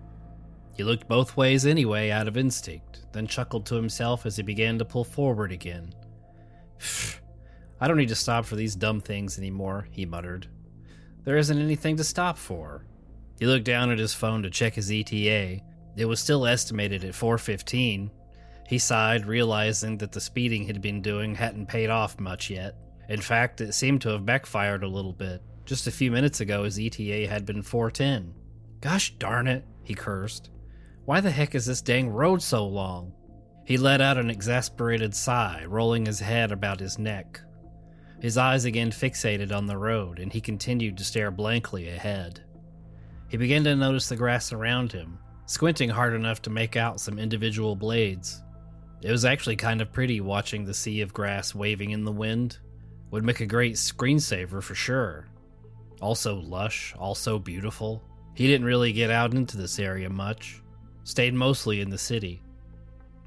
He 0.75 0.84
looked 0.84 1.07
both 1.07 1.38
ways 1.38 1.67
anyway 1.67 2.10
out 2.10 2.27
of 2.27 2.38
instinct, 2.38 3.05
then 3.12 3.27
chuckled 3.27 3.67
to 3.67 3.75
himself 3.75 4.25
as 4.25 4.36
he 4.36 4.41
began 4.41 4.79
to 4.79 4.86
pull 4.86 5.03
forward 5.03 5.51
again. 5.51 5.93
I 7.79 7.88
don't 7.88 7.98
need 7.98 8.10
to 8.10 8.15
stop 8.15 8.45
for 8.45 8.55
these 8.55 8.75
dumb 8.75 9.00
things 9.00 9.38
anymore, 9.38 9.88
he 9.91 10.07
muttered. 10.07 10.48
There 11.24 11.38
isn't 11.38 11.62
anything 11.62 11.98
to 11.98 12.03
stop 12.03 12.36
for. 12.36 12.84
He 13.38 13.45
looked 13.45 13.65
down 13.65 13.91
at 13.91 14.00
his 14.00 14.15
phone 14.15 14.41
to 14.41 14.50
check 14.50 14.74
his 14.74 14.89
ETA. 14.89 15.62
It 15.95 16.05
was 16.05 16.19
still 16.19 16.48
estimated 16.48 17.03
at 17.03 17.13
415. 17.13 18.10
He 18.67 18.79
sighed, 18.79 19.25
realizing 19.25 19.98
that 20.00 20.12
the 20.12 20.22
speeding 20.22 20.65
he'd 20.65 20.81
been 20.81 21.01
doing 21.01 21.36
hadn't 21.36 21.67
paid 21.67 21.89
off 21.89 22.19
much 22.19 22.50
yet. 22.50 22.75
In 23.10 23.22
fact, 23.22 23.62
it 23.62 23.74
seemed 23.74 24.01
to 24.01 24.10
have 24.10 24.25
backfired 24.25 24.84
a 24.84 24.88
little 24.88 25.13
bit. 25.13 25.41
Just 25.65 25.88
a 25.88 25.91
few 25.91 26.12
minutes 26.12 26.39
ago, 26.41 26.63
his 26.63 26.79
ETA 26.79 27.27
had 27.27 27.45
been 27.45 27.62
410. 27.62 28.34
Gosh 28.81 29.15
darn 29.17 29.48
it, 29.48 29.65
he 29.84 29.93
cursed. 29.93 30.50
Why 31.05 31.22
the 31.22 31.31
heck 31.31 31.53
is 31.53 31.67
this 31.67 31.81
dang 31.81 32.10
road 32.10 32.41
so 32.41 32.65
long? 32.65 33.13
He 33.65 33.77
let 33.77 34.01
out 34.01 34.17
an 34.17 34.29
exasperated 34.29 35.15
sigh, 35.15 35.65
rolling 35.67 36.05
his 36.05 36.19
head 36.19 36.51
about 36.51 36.79
his 36.79 36.98
neck. 36.98 37.41
His 38.19 38.38
eyes 38.38 38.65
again 38.65 38.91
fixated 38.91 39.51
on 39.51 39.67
the 39.67 39.77
road, 39.77 40.19
and 40.19 40.31
he 40.31 40.41
continued 40.41 40.98
to 40.98 41.03
stare 41.03 41.31
blankly 41.31 41.89
ahead. 41.89 42.43
He 43.27 43.38
began 43.38 43.63
to 43.65 43.75
notice 43.75 44.10
the 44.10 44.15
grass 44.15 44.53
around 44.53 44.91
him, 44.91 45.19
squinting 45.45 45.89
hard 45.89 46.13
enough 46.13 46.41
to 46.43 46.50
make 46.50 46.75
out 46.75 47.00
some 47.00 47.19
individual 47.19 47.75
blades. 47.75 48.41
It 49.02 49.12
was 49.12 49.25
actually 49.25 49.56
kind 49.56 49.82
of 49.82 49.92
pretty 49.92 50.22
watching 50.22 50.66
the 50.66 50.74
sea 50.74 51.02
of 51.02 51.14
grass 51.14 51.54
waving 51.54 51.92
in 51.92 52.06
the 52.06 52.12
wind. 52.12 52.58
Would 53.12 53.24
make 53.24 53.40
a 53.40 53.46
great 53.46 53.75
screensaver 53.75 54.62
for 54.62 54.75
sure. 54.75 55.28
Also 56.02 56.36
lush, 56.36 56.94
also 56.98 57.40
beautiful. 57.40 58.04
He 58.34 58.48
didn't 58.48 58.66
really 58.66 58.92
get 58.92 59.10
out 59.10 59.34
into 59.34 59.58
this 59.58 59.80
area 59.80 60.10
much, 60.10 60.62
stayed 61.04 61.34
mostly 61.34 61.82
in 61.82 61.90
the 61.90 61.98
city. 61.98 62.42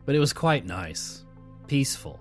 But 0.04 0.14
it 0.14 0.20
was 0.20 0.32
quite 0.32 0.66
nice, 0.66 1.24
peaceful. 1.66 2.20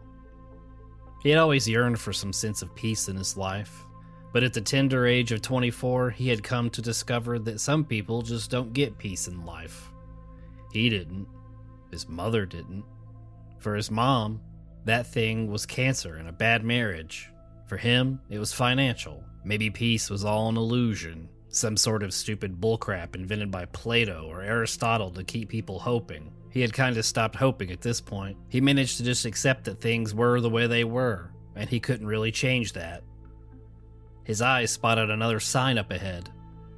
He 1.23 1.29
had 1.29 1.39
always 1.39 1.67
yearned 1.67 1.99
for 1.99 2.13
some 2.13 2.31
sense 2.31 2.61
of 2.61 2.75
peace 2.75 3.09
in 3.09 3.17
his 3.17 3.35
life, 3.35 3.83
but 4.31 4.43
at 4.43 4.53
the 4.53 4.61
tender 4.61 5.05
age 5.05 5.31
of 5.31 5.41
24, 5.41 6.11
he 6.11 6.29
had 6.29 6.43
come 6.43 6.69
to 6.69 6.81
discover 6.81 7.39
that 7.39 7.59
some 7.59 7.83
people 7.83 8.21
just 8.21 8.51
don't 8.51 8.73
get 8.73 8.97
peace 8.97 9.27
in 9.27 9.45
life. 9.45 9.91
He 10.71 10.89
didn't. 10.89 11.27
His 11.91 12.07
mother 12.07 12.45
didn't. 12.45 12.85
For 13.59 13.75
his 13.75 13.91
mom, 13.91 14.41
that 14.85 15.07
thing 15.07 15.51
was 15.51 15.65
cancer 15.65 16.15
and 16.15 16.29
a 16.29 16.33
bad 16.33 16.63
marriage. 16.63 17.29
For 17.65 17.77
him, 17.77 18.21
it 18.29 18.39
was 18.39 18.53
financial. 18.53 19.23
Maybe 19.43 19.69
peace 19.69 20.09
was 20.09 20.23
all 20.23 20.49
an 20.49 20.57
illusion, 20.57 21.29
some 21.49 21.75
sort 21.75 22.03
of 22.03 22.13
stupid 22.13 22.61
bullcrap 22.61 23.15
invented 23.15 23.51
by 23.51 23.65
Plato 23.65 24.27
or 24.29 24.41
Aristotle 24.41 25.11
to 25.11 25.23
keep 25.23 25.49
people 25.49 25.79
hoping. 25.79 26.31
He 26.51 26.61
had 26.61 26.73
kind 26.73 26.97
of 26.97 27.05
stopped 27.05 27.35
hoping 27.35 27.71
at 27.71 27.81
this 27.81 28.01
point. 28.01 28.37
He 28.49 28.61
managed 28.61 28.97
to 28.97 29.03
just 29.03 29.25
accept 29.25 29.65
that 29.65 29.79
things 29.79 30.13
were 30.13 30.39
the 30.39 30.49
way 30.49 30.67
they 30.67 30.83
were, 30.83 31.31
and 31.55 31.69
he 31.69 31.79
couldn't 31.79 32.07
really 32.07 32.31
change 32.31 32.73
that. 32.73 33.03
His 34.23 34.41
eyes 34.41 34.71
spotted 34.71 35.09
another 35.09 35.39
sign 35.39 35.77
up 35.77 35.91
ahead. 35.91 36.29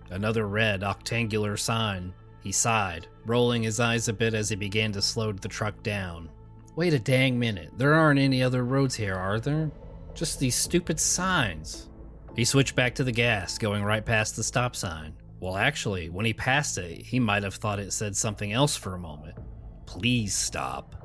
Another 0.10 0.48
red, 0.48 0.82
octangular 0.82 1.58
sign. 1.58 2.14
He 2.42 2.52
sighed, 2.52 3.08
rolling 3.26 3.64
his 3.64 3.80
eyes 3.80 4.08
a 4.08 4.14
bit 4.14 4.34
as 4.34 4.50
he 4.50 4.56
began 4.56 4.92
to 4.94 5.02
slow 5.02 5.32
the 5.32 5.48
truck 5.48 5.82
down. 5.84 6.30
Wait 6.76 6.94
a 6.94 7.00
dang 7.00 7.38
minute. 7.38 7.72
There 7.78 7.94
aren't 7.94 8.20
any 8.20 8.42
other 8.42 8.64
roads 8.64 8.96
here, 8.96 9.16
are 9.16 9.40
there? 9.40 9.72
Just 10.14 10.40
these 10.40 10.56
stupid 10.56 11.00
signs. 11.00 11.90
He 12.36 12.46
switched 12.46 12.76
back 12.76 12.96
to 12.96 13.04
the 13.04 13.12
gas, 13.12 13.58
going 13.58 13.84
right 13.84 14.06
past 14.06 14.36
the 14.36 14.44
stop 14.44 14.76
sign. 14.76 15.14
Well, 15.40 15.58
actually, 15.58 16.10
when 16.10 16.26
he 16.26 16.34
passed 16.34 16.78
it, 16.78 17.02
he 17.02 17.20
might 17.20 17.44
have 17.44 17.56
thought 17.56 17.80
it 17.80 17.94
said 17.94 18.16
something 18.16 18.52
else 18.52 18.76
for 18.76 18.96
a 18.96 19.00
moment. 19.00 19.38
Please 19.86 20.36
stop. 20.36 20.96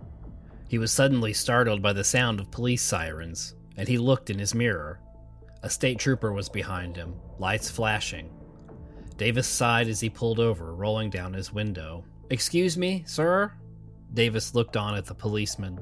He 0.68 0.78
was 0.78 0.92
suddenly 0.92 1.32
startled 1.32 1.82
by 1.82 1.92
the 1.92 2.04
sound 2.04 2.40
of 2.40 2.50
police 2.50 2.82
sirens, 2.82 3.54
and 3.76 3.86
he 3.86 3.98
looked 3.98 4.30
in 4.30 4.38
his 4.38 4.54
mirror. 4.54 5.00
A 5.62 5.70
state 5.70 5.98
trooper 5.98 6.32
was 6.32 6.48
behind 6.48 6.96
him, 6.96 7.14
lights 7.38 7.70
flashing. 7.70 8.30
Davis 9.16 9.46
sighed 9.46 9.88
as 9.88 10.00
he 10.00 10.10
pulled 10.10 10.40
over, 10.40 10.74
rolling 10.74 11.10
down 11.10 11.32
his 11.32 11.52
window. 11.52 12.04
Excuse 12.30 12.76
me, 12.76 13.04
sir? 13.06 13.52
Davis 14.14 14.54
looked 14.54 14.76
on 14.76 14.94
at 14.94 15.06
the 15.06 15.14
policeman. 15.14 15.80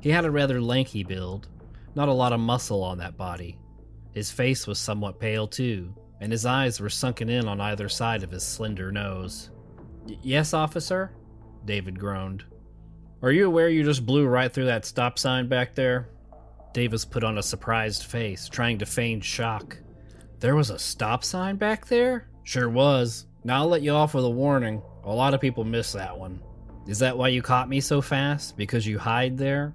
He 0.00 0.10
had 0.10 0.24
a 0.24 0.30
rather 0.30 0.60
lanky 0.60 1.04
build, 1.04 1.48
not 1.94 2.08
a 2.08 2.12
lot 2.12 2.32
of 2.32 2.40
muscle 2.40 2.82
on 2.82 2.98
that 2.98 3.16
body. 3.16 3.58
His 4.12 4.30
face 4.30 4.66
was 4.66 4.78
somewhat 4.78 5.20
pale, 5.20 5.46
too, 5.46 5.94
and 6.20 6.32
his 6.32 6.44
eyes 6.44 6.80
were 6.80 6.90
sunken 6.90 7.28
in 7.28 7.46
on 7.46 7.60
either 7.60 7.88
side 7.88 8.22
of 8.22 8.30
his 8.30 8.42
slender 8.42 8.90
nose. 8.90 9.50
yes, 10.22 10.54
officer? 10.54 11.12
David 11.64 11.98
groaned. 11.98 12.44
Are 13.22 13.32
you 13.32 13.46
aware 13.46 13.68
you 13.68 13.84
just 13.84 14.06
blew 14.06 14.26
right 14.26 14.52
through 14.52 14.66
that 14.66 14.84
stop 14.84 15.18
sign 15.18 15.48
back 15.48 15.74
there? 15.74 16.08
Davis 16.72 17.04
put 17.04 17.24
on 17.24 17.38
a 17.38 17.42
surprised 17.42 18.04
face, 18.04 18.48
trying 18.48 18.78
to 18.78 18.86
feign 18.86 19.20
shock. 19.20 19.76
There 20.40 20.54
was 20.54 20.70
a 20.70 20.78
stop 20.78 21.24
sign 21.24 21.56
back 21.56 21.86
there? 21.86 22.28
Sure 22.44 22.68
was. 22.68 23.26
Now 23.44 23.62
I'll 23.62 23.68
let 23.68 23.82
you 23.82 23.90
off 23.92 24.14
with 24.14 24.24
a 24.24 24.30
warning. 24.30 24.82
A 25.04 25.12
lot 25.12 25.34
of 25.34 25.40
people 25.40 25.64
miss 25.64 25.92
that 25.92 26.16
one. 26.16 26.40
Is 26.88 26.98
that 27.00 27.18
why 27.18 27.28
you 27.28 27.42
caught 27.42 27.68
me 27.68 27.82
so 27.82 28.00
fast? 28.00 28.56
Because 28.56 28.86
you 28.86 28.98
hide 28.98 29.36
there? 29.36 29.74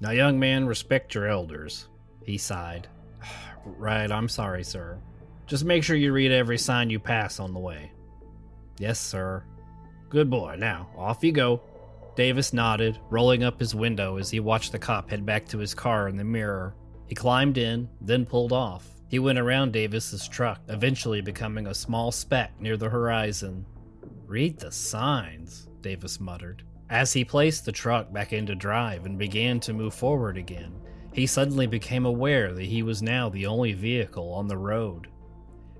Now, 0.00 0.12
young 0.12 0.40
man, 0.40 0.66
respect 0.66 1.14
your 1.14 1.28
elders. 1.28 1.88
He 2.24 2.38
sighed. 2.38 2.88
right, 3.66 4.10
I'm 4.10 4.28
sorry, 4.28 4.64
sir. 4.64 4.98
Just 5.46 5.66
make 5.66 5.84
sure 5.84 5.96
you 5.96 6.14
read 6.14 6.32
every 6.32 6.56
sign 6.56 6.88
you 6.88 6.98
pass 6.98 7.40
on 7.40 7.52
the 7.52 7.60
way. 7.60 7.92
Yes, 8.78 8.98
sir. 8.98 9.44
Good 10.08 10.30
boy. 10.30 10.56
Now, 10.58 10.88
off 10.96 11.22
you 11.22 11.30
go. 11.30 11.60
Davis 12.16 12.54
nodded, 12.54 12.98
rolling 13.10 13.44
up 13.44 13.60
his 13.60 13.74
window 13.74 14.16
as 14.16 14.30
he 14.30 14.40
watched 14.40 14.72
the 14.72 14.78
cop 14.78 15.10
head 15.10 15.26
back 15.26 15.46
to 15.48 15.58
his 15.58 15.74
car 15.74 16.08
in 16.08 16.16
the 16.16 16.24
mirror. 16.24 16.74
He 17.06 17.14
climbed 17.14 17.58
in, 17.58 17.86
then 18.00 18.24
pulled 18.24 18.52
off. 18.52 18.88
He 19.08 19.18
went 19.18 19.38
around 19.38 19.74
Davis's 19.74 20.26
truck, 20.26 20.62
eventually 20.68 21.20
becoming 21.20 21.66
a 21.66 21.74
small 21.74 22.10
speck 22.10 22.58
near 22.58 22.78
the 22.78 22.88
horizon. 22.88 23.66
Read 24.26 24.58
the 24.58 24.72
signs, 24.72 25.68
Davis 25.82 26.20
muttered. 26.20 26.62
As 26.88 27.12
he 27.12 27.24
placed 27.24 27.64
the 27.64 27.72
truck 27.72 28.12
back 28.12 28.32
into 28.32 28.54
drive 28.54 29.06
and 29.06 29.18
began 29.18 29.60
to 29.60 29.72
move 29.72 29.94
forward 29.94 30.36
again, 30.36 30.74
he 31.12 31.26
suddenly 31.26 31.66
became 31.66 32.06
aware 32.06 32.52
that 32.52 32.66
he 32.66 32.82
was 32.82 33.02
now 33.02 33.28
the 33.28 33.46
only 33.46 33.72
vehicle 33.72 34.32
on 34.32 34.48
the 34.48 34.56
road. 34.56 35.08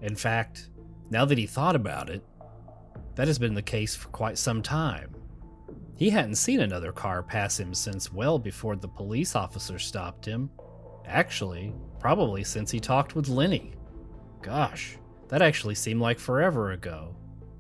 In 0.03 0.17
fact, 0.17 0.69
now 1.11 1.25
that 1.25 1.39
he 1.39 1.47
thought 1.47 1.77
about 1.77 2.11
it, 2.11 2.25
that 3.17 3.27
has 3.27 3.39
been 3.39 3.55
the 3.55 3.63
case 3.63 3.95
for 3.95 4.09
quite 4.09 4.39
some 4.39 4.63
time. 4.63 5.15
He 5.97 6.11
hadn't 6.11 6.37
seen 6.37 6.61
another 6.61 6.93
car 6.93 7.23
pass 7.23 7.61
him 7.61 7.75
since 7.75 8.13
well 8.13 8.39
before 8.39 8.77
the 8.77 8.89
police 8.89 9.37
officer 9.37 9.79
stopped 9.79 10.25
him. 10.25 10.51
Actually, 11.07 11.75
probably 11.99 12.43
since 12.45 12.71
he 12.71 12.81
talked 12.81 13.15
with 13.15 13.29
Lenny. 13.29 13.73
Gosh, 14.41 14.97
that 15.29 15.43
actually 15.43 15.75
seemed 15.75 16.01
like 16.01 16.19
forever 16.19 16.71
ago. 16.71 17.15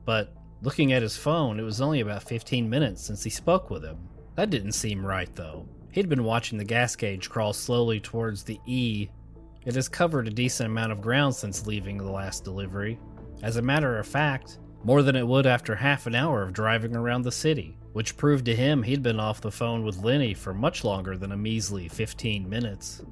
But 0.07 0.35
looking 0.63 0.93
at 0.93 1.03
his 1.03 1.17
phone, 1.17 1.59
it 1.59 1.65
was 1.65 1.81
only 1.81 2.01
about 2.01 2.23
15 2.23 2.69
minutes 2.69 3.03
since 3.03 3.23
he 3.23 3.31
spoke 3.31 3.71
with 3.71 3.85
him. 3.85 3.99
That 4.37 4.51
didn't 4.51 4.73
seem 4.73 5.05
right, 5.05 5.35
though. 5.35 5.67
He'd 5.93 6.09
been 6.09 6.25
watching 6.25 6.59
the 6.59 6.65
gas 6.65 6.95
gauge 6.97 7.29
crawl 7.29 7.53
slowly 7.53 8.01
towards 8.01 8.43
the 8.43 8.61
E. 8.67 9.09
It 9.65 9.75
has 9.75 9.89
covered 9.89 10.29
a 10.29 10.31
decent 10.31 10.69
amount 10.69 10.93
of 10.93 11.01
ground 11.01 11.35
since 11.35 11.67
leaving 11.67 11.99
the 11.99 12.11
last 12.11 12.45
delivery. 12.45 12.99
As 13.43 13.57
a 13.57 13.63
matter 13.63 13.99
of 13.99 14.07
fact, 14.07 14.59
more 14.85 15.03
than 15.03 15.17
it 15.17 15.27
would 15.27 15.47
after 15.47 15.75
half 15.75 16.07
an 16.07 16.15
hour 16.15 16.43
of 16.43 16.53
driving 16.53 16.97
around 16.97 17.23
the 17.23 17.33
city, 17.33 17.77
which 17.93 18.17
proved 18.17 18.45
to 18.47 18.55
him 18.55 18.83
he'd 18.83 19.03
been 19.03 19.21
off 19.21 19.41
the 19.41 19.51
phone 19.51 19.85
with 19.85 20.03
Lenny 20.03 20.33
for 20.33 20.55
much 20.55 20.85
longer 20.85 21.17
than 21.17 21.33
a 21.33 21.37
measly 21.37 21.89
15 21.89 22.49
minutes. 22.49 23.03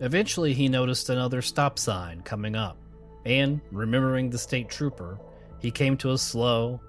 Eventually, 0.00 0.54
he 0.54 0.68
noticed 0.68 1.10
another 1.10 1.42
stop 1.42 1.78
sign 1.78 2.20
coming 2.22 2.54
up, 2.54 2.78
and, 3.26 3.60
remembering 3.72 4.30
the 4.30 4.38
state 4.38 4.68
trooper, 4.68 5.18
he 5.58 5.70
came 5.70 5.96
to 5.96 6.12
a 6.12 6.18
slow, 6.18 6.80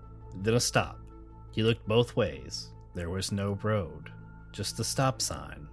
then 0.42 0.56
a 0.56 0.60
stop. 0.60 1.00
He 1.52 1.64
looked 1.64 1.88
both 1.88 2.16
ways. 2.16 2.70
There 2.96 3.10
was 3.10 3.32
no 3.32 3.58
road, 3.62 4.12
just 4.52 4.78
the 4.78 4.84
stop 4.84 5.22
sign. 5.22 5.68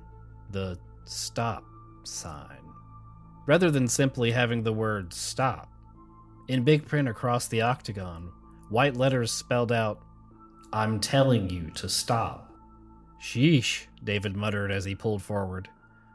The 0.50 0.78
stop 1.04 1.64
sign. 2.04 2.60
Rather 3.46 3.70
than 3.70 3.88
simply 3.88 4.30
having 4.30 4.62
the 4.62 4.72
word 4.72 5.12
stop, 5.12 5.72
in 6.48 6.62
big 6.62 6.86
print 6.86 7.08
across 7.08 7.48
the 7.48 7.62
octagon, 7.62 8.30
white 8.68 8.96
letters 8.96 9.32
spelled 9.32 9.72
out, 9.72 10.00
I'm 10.72 11.00
telling 11.00 11.50
you 11.50 11.70
to 11.76 11.88
stop. 11.88 12.52
Sheesh, 13.20 13.86
David 14.04 14.36
muttered 14.36 14.70
as 14.70 14.84
he 14.84 14.94
pulled 14.94 15.22
forward. 15.22 15.68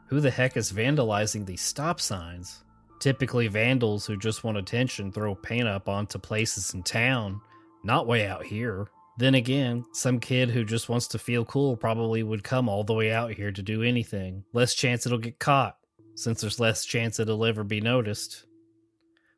Who 0.08 0.20
the 0.20 0.30
heck 0.30 0.56
is 0.56 0.72
vandalizing 0.72 1.46
these 1.46 1.62
stop 1.62 2.00
signs? 2.00 2.64
Typically, 3.00 3.48
vandals 3.48 4.06
who 4.06 4.16
just 4.16 4.44
want 4.44 4.58
attention 4.58 5.10
throw 5.10 5.34
paint 5.34 5.66
up 5.66 5.88
onto 5.88 6.18
places 6.18 6.72
in 6.74 6.82
town, 6.82 7.40
not 7.84 8.06
way 8.06 8.26
out 8.26 8.44
here. 8.44 8.88
Then 9.18 9.34
again, 9.34 9.84
some 9.92 10.20
kid 10.20 10.50
who 10.50 10.64
just 10.64 10.88
wants 10.88 11.06
to 11.08 11.18
feel 11.18 11.44
cool 11.44 11.76
probably 11.76 12.22
would 12.22 12.44
come 12.44 12.68
all 12.68 12.84
the 12.84 12.94
way 12.94 13.12
out 13.12 13.32
here 13.32 13.52
to 13.52 13.62
do 13.62 13.82
anything. 13.82 14.44
Less 14.52 14.74
chance 14.74 15.04
it'll 15.04 15.18
get 15.18 15.38
caught, 15.38 15.76
since 16.14 16.40
there's 16.40 16.60
less 16.60 16.84
chance 16.84 17.20
it'll 17.20 17.44
ever 17.44 17.64
be 17.64 17.80
noticed. 17.80 18.46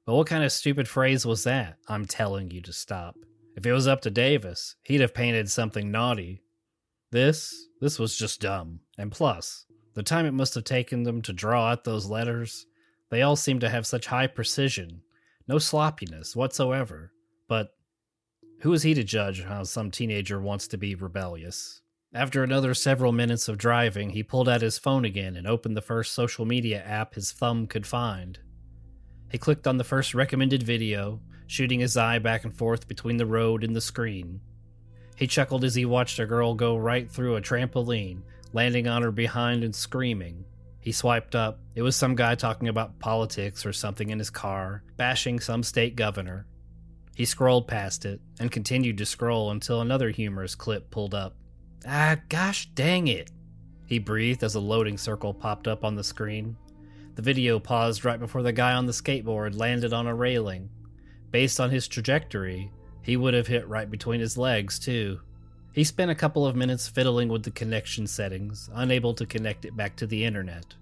But 0.06 0.14
what 0.14 0.26
kind 0.26 0.44
of 0.44 0.52
stupid 0.52 0.86
phrase 0.86 1.26
was 1.26 1.44
that? 1.44 1.78
I'm 1.88 2.06
telling 2.06 2.50
you 2.50 2.60
to 2.62 2.72
stop. 2.72 3.16
If 3.56 3.66
it 3.66 3.72
was 3.72 3.88
up 3.88 4.00
to 4.02 4.10
Davis, 4.10 4.76
he'd 4.82 5.00
have 5.00 5.14
painted 5.14 5.50
something 5.50 5.90
naughty. 5.90 6.42
This, 7.10 7.68
this 7.80 7.98
was 7.98 8.16
just 8.16 8.40
dumb. 8.40 8.80
And 8.98 9.10
plus, 9.10 9.66
the 9.94 10.02
time 10.02 10.26
it 10.26 10.32
must 10.32 10.54
have 10.54 10.64
taken 10.64 11.04
them 11.04 11.22
to 11.22 11.32
draw 11.32 11.68
out 11.70 11.84
those 11.84 12.06
letters, 12.06 12.66
they 13.10 13.22
all 13.22 13.36
seemed 13.36 13.60
to 13.62 13.68
have 13.70 13.86
such 13.86 14.06
high 14.06 14.26
precision, 14.26 15.02
no 15.46 15.58
sloppiness 15.58 16.34
whatsoever. 16.34 17.12
But 17.48 17.70
who 18.60 18.72
is 18.72 18.82
he 18.82 18.94
to 18.94 19.04
judge 19.04 19.42
how 19.42 19.64
some 19.64 19.90
teenager 19.90 20.40
wants 20.40 20.68
to 20.68 20.78
be 20.78 20.94
rebellious? 20.94 21.82
After 22.14 22.42
another 22.42 22.74
several 22.74 23.12
minutes 23.12 23.48
of 23.48 23.58
driving, 23.58 24.10
he 24.10 24.22
pulled 24.22 24.48
out 24.48 24.62
his 24.62 24.78
phone 24.78 25.04
again 25.04 25.36
and 25.36 25.46
opened 25.46 25.76
the 25.76 25.82
first 25.82 26.14
social 26.14 26.44
media 26.44 26.82
app 26.82 27.14
his 27.14 27.32
thumb 27.32 27.66
could 27.66 27.86
find. 27.86 28.38
He 29.30 29.38
clicked 29.38 29.66
on 29.66 29.78
the 29.78 29.84
first 29.84 30.14
recommended 30.14 30.62
video, 30.62 31.20
shooting 31.48 31.80
his 31.80 31.96
eye 31.96 32.20
back 32.20 32.44
and 32.44 32.56
forth 32.56 32.86
between 32.86 33.16
the 33.16 33.26
road 33.26 33.64
and 33.64 33.74
the 33.74 33.80
screen. 33.80 34.40
He 35.16 35.26
chuckled 35.26 35.64
as 35.64 35.74
he 35.74 35.84
watched 35.84 36.18
a 36.18 36.26
girl 36.26 36.54
go 36.54 36.76
right 36.76 37.10
through 37.10 37.36
a 37.36 37.42
trampoline, 37.42 38.22
landing 38.52 38.86
on 38.86 39.02
her 39.02 39.10
behind 39.10 39.64
and 39.64 39.74
screaming. 39.74 40.44
He 40.80 40.92
swiped 40.92 41.34
up. 41.34 41.60
It 41.74 41.82
was 41.82 41.96
some 41.96 42.14
guy 42.14 42.34
talking 42.34 42.68
about 42.68 42.98
politics 42.98 43.66
or 43.66 43.72
something 43.72 44.10
in 44.10 44.18
his 44.18 44.30
car, 44.30 44.84
bashing 44.96 45.40
some 45.40 45.62
state 45.62 45.96
governor. 45.96 46.46
He 47.14 47.24
scrolled 47.24 47.68
past 47.68 48.04
it 48.04 48.20
and 48.40 48.50
continued 48.50 48.98
to 48.98 49.06
scroll 49.06 49.50
until 49.50 49.80
another 49.80 50.10
humorous 50.10 50.54
clip 50.54 50.90
pulled 50.90 51.14
up. 51.14 51.36
Ah, 51.86 52.16
gosh 52.28 52.68
dang 52.74 53.08
it! 53.08 53.30
He 53.86 53.98
breathed 53.98 54.42
as 54.42 54.54
a 54.54 54.60
loading 54.60 54.98
circle 54.98 55.32
popped 55.32 55.68
up 55.68 55.84
on 55.84 55.94
the 55.94 56.04
screen. 56.04 56.56
The 57.14 57.22
video 57.22 57.60
paused 57.60 58.04
right 58.04 58.18
before 58.18 58.42
the 58.42 58.52
guy 58.52 58.72
on 58.72 58.86
the 58.86 58.92
skateboard 58.92 59.56
landed 59.56 59.92
on 59.92 60.06
a 60.06 60.14
railing. 60.14 60.70
Based 61.30 61.60
on 61.60 61.70
his 61.70 61.86
trajectory, 61.86 62.72
he 63.02 63.16
would 63.16 63.34
have 63.34 63.46
hit 63.46 63.68
right 63.68 63.90
between 63.90 64.20
his 64.20 64.38
legs, 64.38 64.78
too. 64.78 65.20
He 65.72 65.84
spent 65.84 66.10
a 66.10 66.16
couple 66.16 66.46
of 66.46 66.56
minutes 66.56 66.88
fiddling 66.88 67.28
with 67.28 67.42
the 67.42 67.50
connection 67.50 68.06
settings, 68.06 68.70
unable 68.72 69.14
to 69.14 69.26
connect 69.26 69.64
it 69.64 69.76
back 69.76 69.96
to 69.96 70.06
the 70.06 70.24
internet. 70.24 70.74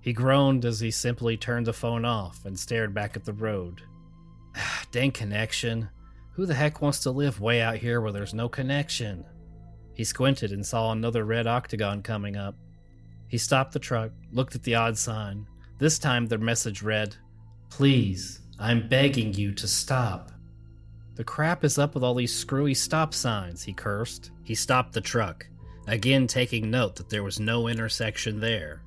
He 0.00 0.12
groaned 0.12 0.64
as 0.64 0.80
he 0.80 0.90
simply 0.90 1.36
turned 1.36 1.66
the 1.66 1.72
phone 1.72 2.04
off 2.04 2.44
and 2.44 2.58
stared 2.58 2.92
back 2.92 3.16
at 3.16 3.24
the 3.24 3.32
road. 3.32 3.82
Dang 4.90 5.10
connection. 5.10 5.88
Who 6.32 6.46
the 6.46 6.54
heck 6.54 6.80
wants 6.80 7.00
to 7.00 7.10
live 7.10 7.40
way 7.40 7.60
out 7.60 7.76
here 7.76 8.00
where 8.00 8.12
there's 8.12 8.34
no 8.34 8.48
connection? 8.48 9.24
He 9.94 10.04
squinted 10.04 10.52
and 10.52 10.64
saw 10.64 10.92
another 10.92 11.24
red 11.24 11.46
octagon 11.46 12.02
coming 12.02 12.36
up. 12.36 12.56
He 13.28 13.38
stopped 13.38 13.72
the 13.72 13.78
truck, 13.78 14.12
looked 14.30 14.54
at 14.54 14.62
the 14.62 14.74
odd 14.74 14.96
sign, 14.96 15.46
this 15.78 15.98
time 15.98 16.26
the 16.26 16.38
message 16.38 16.82
read, 16.82 17.16
Please, 17.70 18.40
I'm 18.58 18.88
begging 18.88 19.34
you 19.34 19.52
to 19.54 19.66
stop. 19.66 20.30
The 21.14 21.24
crap 21.24 21.64
is 21.64 21.78
up 21.78 21.94
with 21.94 22.04
all 22.04 22.14
these 22.14 22.34
screwy 22.34 22.74
stop 22.74 23.12
signs, 23.12 23.62
he 23.62 23.72
cursed. 23.72 24.30
He 24.44 24.54
stopped 24.54 24.92
the 24.92 25.00
truck, 25.00 25.46
again 25.86 26.26
taking 26.26 26.70
note 26.70 26.96
that 26.96 27.10
there 27.10 27.22
was 27.22 27.40
no 27.40 27.68
intersection 27.68 28.40
there. 28.40 28.82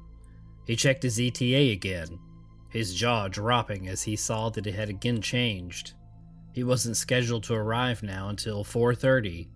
He 0.66 0.76
checked 0.76 1.04
his 1.04 1.20
ETA 1.20 1.72
again, 1.72 2.20
his 2.76 2.94
jaw 2.94 3.30
dropping 3.30 3.88
as 3.88 4.04
he 4.04 4.18
saw 4.18 4.50
that 4.50 4.68
it 4.68 4.76
had 4.76 4.90
again 4.90 5.22
changed. 5.22 5.94
He 6.52 6.62
wasn't 6.62 6.98
scheduled 6.98 7.46
to 7.46 7.54
arrive 7.54 8.04
now 8.04 8.28
until 8.28 8.66
4:30. 8.66 9.48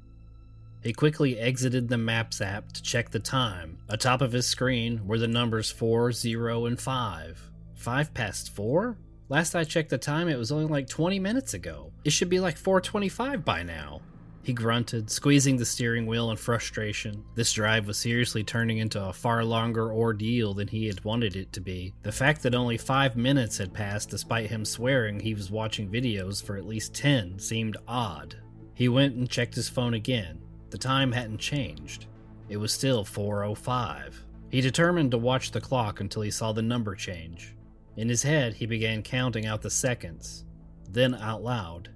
He 0.81 0.93
quickly 0.93 1.38
exited 1.38 1.89
the 1.89 1.97
Maps 1.97 2.39
app 2.39 2.71
to 2.71 2.81
check 2.81 3.09
the 3.09 3.19
time. 3.19 3.79
Atop 3.89 4.21
of 4.21 4.31
his 4.31 4.47
screen 4.47 5.05
were 5.05 5.17
the 5.17 5.27
numbers 5.27 5.69
4, 5.69 6.13
0, 6.13 6.65
and 6.65 6.79
5. 6.79 7.51
5 7.75 8.13
past 8.13 8.55
4? 8.55 8.97
Last 9.27 9.53
I 9.53 9.65
checked 9.65 9.89
the 9.89 9.97
time, 9.97 10.29
it 10.29 10.38
was 10.38 10.53
only 10.53 10.67
like 10.67 10.88
20 10.88 11.19
minutes 11.19 11.53
ago. 11.53 11.91
It 12.05 12.12
should 12.12 12.29
be 12.29 12.39
like 12.39 12.55
425 12.55 13.43
by 13.43 13.63
now. 13.63 13.99
He 14.43 14.54
grunted, 14.54 15.10
squeezing 15.10 15.58
the 15.58 15.65
steering 15.65 16.08
wheel 16.08 16.32
in 16.32 16.38
frustration. 16.38 17.23
This 17.36 17.52
drive 17.54 17.88
was 17.88 17.97
seriously 17.97 18.43
turning 18.43 18.78
into 18.78 19.04
a 19.04 19.13
far 19.13 19.43
longer 19.43 19.91
ordeal 19.91 20.54
than 20.54 20.67
he 20.67 20.88
had 20.88 21.04
wanted 21.04 21.36
it 21.36 21.52
to 21.54 21.62
be. 21.62 21.93
The 22.04 22.12
fact 22.12 22.41
that 22.43 22.56
only 22.56 22.78
five 22.78 23.15
minutes 23.15 23.58
had 23.58 23.73
passed 23.73 24.10
despite 24.10 24.49
him 24.49 24.65
swearing 24.65 25.19
he 25.19 25.34
was 25.34 25.52
watching 25.52 25.89
videos 25.89 26.43
for 26.43 26.56
at 26.56 26.65
least 26.65 26.93
10 26.95 27.39
seemed 27.39 27.78
odd. 27.88 28.36
He 28.73 28.88
went 28.88 29.15
and 29.15 29.30
checked 29.30 29.56
his 29.56 29.69
phone 29.69 29.93
again. 29.93 30.41
The 30.69 30.78
time 30.78 31.12
hadn't 31.12 31.39
changed. 31.39 32.06
It 32.47 32.58
was 32.58 32.71
still 32.71 33.04
4:05. 33.04 34.25
He 34.49 34.62
determined 34.62 35.12
to 35.12 35.17
watch 35.17 35.52
the 35.52 35.62
clock 35.62 35.99
until 35.99 36.23
he 36.23 36.32
saw 36.32 36.52
the 36.52 36.62
number 36.62 36.95
change. 36.95 37.56
In 37.97 38.10
his 38.10 38.23
head, 38.23 38.54
he 38.54 38.65
began 38.65 39.04
counting 39.04 39.45
out 39.45 39.62
the 39.62 39.69
seconds. 39.69 40.45
Then 40.89 41.13
out 41.13 41.43
loud, 41.43 41.89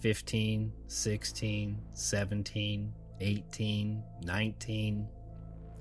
15, 0.00 0.72
16, 0.86 1.82
17, 1.92 2.92
18, 3.20 4.02
19. 4.22 5.08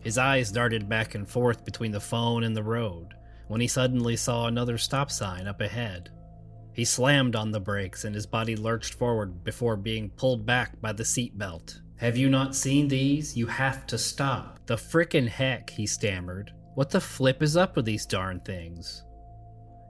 His 0.02 0.18
eyes 0.18 0.52
darted 0.52 0.90
back 0.90 1.16
and 1.16 1.28
forth 1.28 1.64
between 1.66 1.92
the 1.92 2.00
phone 2.00 2.44
and 2.44 2.56
the 2.56 2.64
road 2.64 3.14
when 3.48 3.62
he 3.62 3.68
suddenly 3.68 4.16
saw 4.16 4.48
another 4.48 4.78
stop 4.78 5.12
sign 5.12 5.48
up 5.48 5.62
ahead. 5.62 6.10
He 6.74 6.86
slammed 6.86 7.36
on 7.36 7.52
the 7.52 7.60
brakes 7.60 8.06
and 8.06 8.14
his 8.14 8.26
body 8.28 8.56
lurched 8.56 8.94
forward 8.94 9.44
before 9.44 9.76
being 9.76 10.10
pulled 10.12 10.46
back 10.46 10.80
by 10.82 10.94
the 10.94 11.04
seatbelt. 11.04 11.80
Have 11.98 12.18
you 12.18 12.30
not 12.30 12.56
seen 12.56 12.88
these? 12.88 13.36
You 13.36 13.48
have 13.48 13.88
to 13.88 13.98
stop. 13.98 14.60
The 14.68 14.76
frickin' 14.76 15.28
heck, 15.28 15.70
he 15.70 15.88
stammered. 15.88 16.54
What 16.76 16.92
the 16.92 17.02
flip 17.02 17.42
is 17.42 17.58
up 17.58 17.76
with 17.76 17.86
these 17.86 18.06
darn 18.06 18.40
things? 18.42 19.04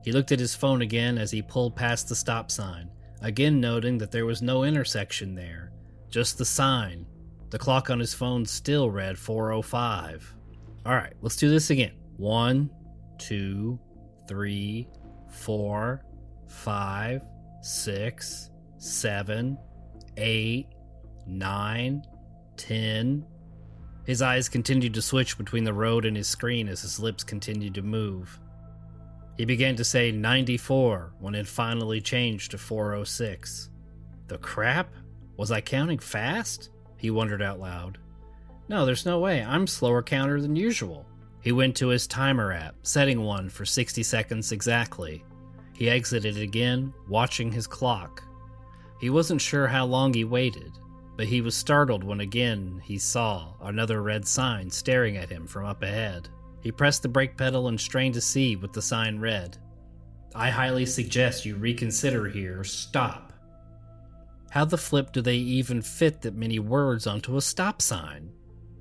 He 0.06 0.14
looked 0.14 0.32
at 0.32 0.40
his 0.40 0.56
phone 0.56 0.82
again 0.82 1.18
as 1.18 1.32
he 1.32 1.42
pulled 1.42 1.76
past 1.76 2.08
the 2.08 2.16
stop 2.16 2.50
sign, 2.50 2.90
again 3.22 3.60
noting 3.60 3.98
that 3.98 4.12
there 4.12 4.26
was 4.26 4.42
no 4.42 4.64
intersection 4.64 5.36
there, 5.36 5.72
just 6.10 6.38
the 6.38 6.46
sign. 6.46 7.06
The 7.50 7.60
clock 7.60 7.90
on 7.90 8.00
his 8.00 8.14
phone 8.14 8.46
still 8.46 8.90
read 8.90 9.18
405. 9.18 10.36
Alright, 10.86 11.14
let's 11.22 11.36
do 11.36 11.50
this 11.50 11.70
again. 11.70 11.94
One, 12.18 12.70
two, 13.18 13.80
three, 14.28 14.88
four, 15.30 16.04
five, 16.48 17.24
six, 17.62 18.50
seven, 18.78 19.58
eight, 20.18 20.68
nine, 21.26 22.04
ten. 22.58 23.26
His 24.06 24.22
eyes 24.22 24.48
continued 24.48 24.94
to 24.94 25.02
switch 25.02 25.38
between 25.38 25.64
the 25.64 25.74
road 25.74 26.06
and 26.06 26.16
his 26.16 26.28
screen 26.28 26.70
as 26.70 26.82
his 26.82 27.00
lips 27.00 27.24
continued 27.24 27.74
to 27.76 27.82
move. 27.82 28.40
He 29.38 29.46
began 29.46 29.76
to 29.76 29.84
say 29.84 30.12
94 30.12 31.14
when 31.20 31.36
it 31.36 31.48
finally 31.48 32.02
changed 32.02 32.52
to 32.52 32.58
406. 32.58 33.70
The 34.28 34.38
crap? 34.40 34.94
Was 35.38 35.52
I 35.52 35.62
counting 35.62 36.00
fast? 36.00 36.72
He 36.98 37.12
wondered 37.12 37.42
out 37.42 37.60
loud. 37.60 38.00
No, 38.68 38.86
there's 38.86 39.06
no 39.06 39.20
way. 39.20 39.44
I'm 39.44 39.68
slower 39.68 40.02
counter 40.02 40.42
than 40.42 40.56
usual. 40.56 41.06
He 41.42 41.52
went 41.52 41.76
to 41.78 41.90
his 41.90 42.08
timer 42.08 42.52
app, 42.52 42.76
setting 42.82 43.22
one 43.22 43.50
for 43.50 43.64
60 43.64 44.04
seconds 44.04 44.52
exactly. 44.52 45.24
He 45.74 45.90
exited 45.90 46.38
again, 46.38 46.94
watching 47.08 47.52
his 47.52 47.68
clock. 47.68 48.24
He 49.00 49.12
wasn't 49.12 49.40
sure 49.40 49.68
how 49.68 49.86
long 49.86 50.14
he 50.14 50.24
waited 50.24 50.72
but 51.18 51.26
he 51.26 51.42
was 51.42 51.56
startled 51.56 52.04
when 52.04 52.22
again 52.22 52.80
he 52.86 53.00
saw 53.00 53.54
another 53.62 54.04
red 54.04 54.26
sign 54.26 54.70
staring 54.70 55.18
at 55.18 55.30
him 55.30 55.48
from 55.48 55.66
up 55.66 55.82
ahead. 55.82 56.30
He 56.62 56.72
pressed 56.72 57.02
the 57.02 57.10
brake 57.10 57.38
pedal 57.38 57.68
and 57.68 57.80
strained 57.80 58.16
to 58.16 58.22
see 58.22 58.56
what 58.56 58.74
the 58.74 58.82
sign 58.82 59.20
read. 59.20 59.58
I 60.36 60.50
highly 60.50 60.86
suggest 60.86 61.46
you 61.46 61.56
reconsider 61.56 62.28
here. 62.28 62.64
Stop. 62.64 63.34
How 64.50 64.66
the 64.66 64.78
flip 64.78 65.12
do 65.12 65.22
they 65.22 65.36
even 65.36 65.82
fit 65.82 66.22
that 66.22 66.36
many 66.36 66.60
words 66.60 67.08
onto 67.08 67.38
a 67.38 67.42
stop 67.42 67.82
sign? 67.82 68.32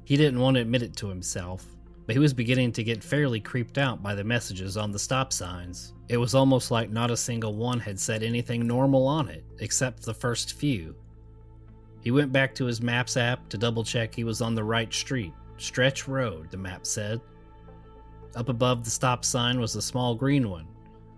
He 0.05 0.17
didn't 0.17 0.41
want 0.41 0.57
to 0.57 0.61
admit 0.61 0.83
it 0.83 0.97
to 0.97 1.09
himself, 1.09 1.65
but 2.07 2.15
he 2.15 2.21
was 2.21 2.33
beginning 2.33 2.73
to 2.73 2.85
get 2.85 3.03
fairly 3.03 3.41
creeped 3.41 3.79
out 3.79 4.03
by 4.03 4.15
the 4.15 4.25
messages 4.25 4.77
on 4.77 4.93
the 4.93 4.99
stop 4.99 5.33
signs. 5.33 5.93
It 6.09 6.19
was 6.19 6.35
almost 6.35 6.71
like 6.71 6.91
not 6.91 7.11
a 7.11 7.17
single 7.17 7.55
one 7.55 7.81
had 7.81 7.99
said 7.99 8.23
anything 8.23 8.67
normal 8.67 9.07
on 9.07 9.29
it, 9.29 9.45
except 9.59 10.05
the 10.05 10.15
first 10.15 10.55
few, 10.55 10.95
he 12.07 12.13
went 12.13 12.31
back 12.31 12.55
to 12.55 12.67
his 12.67 12.81
Maps 12.81 13.17
app 13.17 13.49
to 13.49 13.59
double 13.59 13.83
check 13.83 14.15
he 14.15 14.23
was 14.23 14.41
on 14.41 14.55
the 14.55 14.63
right 14.63 14.95
street. 14.95 15.33
Stretch 15.57 16.07
Road, 16.07 16.49
the 16.53 16.57
map 16.57 16.87
said. 16.87 17.21
Up 18.37 18.51
above 18.51 18.85
the 18.85 18.91
stop 18.91 19.25
sign 19.25 19.59
was 19.59 19.75
a 19.75 19.83
small 19.83 20.15
green 20.15 20.51
one, 20.51 20.67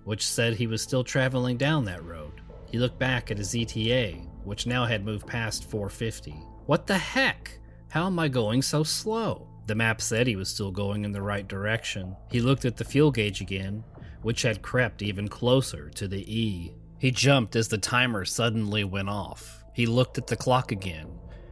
which 0.04 0.24
said 0.24 0.54
he 0.54 0.68
was 0.68 0.80
still 0.80 1.02
traveling 1.02 1.56
down 1.56 1.84
that 1.84 2.04
road. 2.04 2.40
He 2.70 2.78
looked 2.78 2.98
back 3.00 3.30
at 3.30 3.38
his 3.38 3.54
ETA, 3.56 4.12
which 4.44 4.68
now 4.68 4.84
had 4.84 5.04
moved 5.04 5.26
past 5.26 5.68
450. 5.68 6.30
What 6.66 6.86
the 6.86 6.96
heck? 6.96 7.58
How 7.88 8.06
am 8.06 8.20
I 8.20 8.28
going 8.28 8.62
so 8.62 8.84
slow? 8.84 9.48
The 9.66 9.74
map 9.74 10.00
said 10.00 10.28
he 10.28 10.36
was 10.36 10.48
still 10.48 10.70
going 10.70 11.04
in 11.04 11.10
the 11.10 11.20
right 11.20 11.46
direction. 11.46 12.14
He 12.30 12.40
looked 12.40 12.64
at 12.64 12.76
the 12.76 12.84
fuel 12.84 13.10
gauge 13.10 13.40
again, 13.40 13.82
which 14.22 14.42
had 14.42 14.62
crept 14.62 15.02
even 15.02 15.26
closer 15.26 15.90
to 15.90 16.06
the 16.06 16.22
E. 16.32 16.72
He 16.98 17.10
jumped 17.10 17.56
as 17.56 17.66
the 17.66 17.78
timer 17.78 18.24
suddenly 18.24 18.84
went 18.84 19.08
off. 19.08 19.64
He 19.74 19.86
looked 19.86 20.18
at 20.18 20.28
the 20.28 20.36
clock 20.36 20.70
again, 20.70 21.08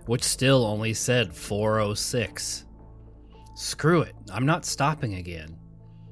which 0.06 0.22
still 0.22 0.64
only 0.64 0.94
said 0.94 1.34
406. 1.34 2.65
Screw 3.56 4.02
it, 4.02 4.14
I'm 4.30 4.44
not 4.44 4.66
stopping 4.66 5.14
again. 5.14 5.56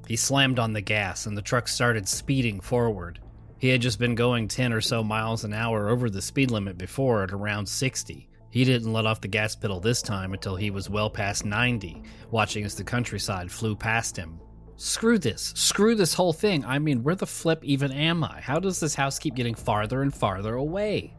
He 0.08 0.16
slammed 0.16 0.58
on 0.58 0.72
the 0.72 0.80
gas 0.80 1.26
and 1.26 1.36
the 1.36 1.42
truck 1.42 1.68
started 1.68 2.08
speeding 2.08 2.58
forward. 2.58 3.20
He 3.58 3.68
had 3.68 3.82
just 3.82 3.98
been 3.98 4.14
going 4.14 4.48
10 4.48 4.72
or 4.72 4.80
so 4.80 5.04
miles 5.04 5.44
an 5.44 5.52
hour 5.52 5.90
over 5.90 6.08
the 6.08 6.22
speed 6.22 6.50
limit 6.50 6.78
before 6.78 7.22
at 7.22 7.32
around 7.32 7.68
60. 7.68 8.30
He 8.48 8.64
didn't 8.64 8.94
let 8.94 9.04
off 9.04 9.20
the 9.20 9.28
gas 9.28 9.54
pedal 9.54 9.78
this 9.78 10.00
time 10.00 10.32
until 10.32 10.56
he 10.56 10.70
was 10.70 10.88
well 10.88 11.10
past 11.10 11.44
90, 11.44 12.02
watching 12.30 12.64
as 12.64 12.76
the 12.76 12.82
countryside 12.82 13.52
flew 13.52 13.76
past 13.76 14.16
him. 14.16 14.40
Screw 14.76 15.18
this. 15.18 15.52
Screw 15.54 15.94
this 15.94 16.14
whole 16.14 16.32
thing. 16.32 16.64
I 16.64 16.78
mean, 16.78 17.02
where 17.02 17.14
the 17.14 17.26
flip 17.26 17.62
even 17.62 17.92
am 17.92 18.24
I? 18.24 18.40
How 18.40 18.58
does 18.58 18.80
this 18.80 18.94
house 18.94 19.18
keep 19.18 19.34
getting 19.34 19.54
farther 19.54 20.00
and 20.00 20.14
farther 20.14 20.54
away? 20.54 21.14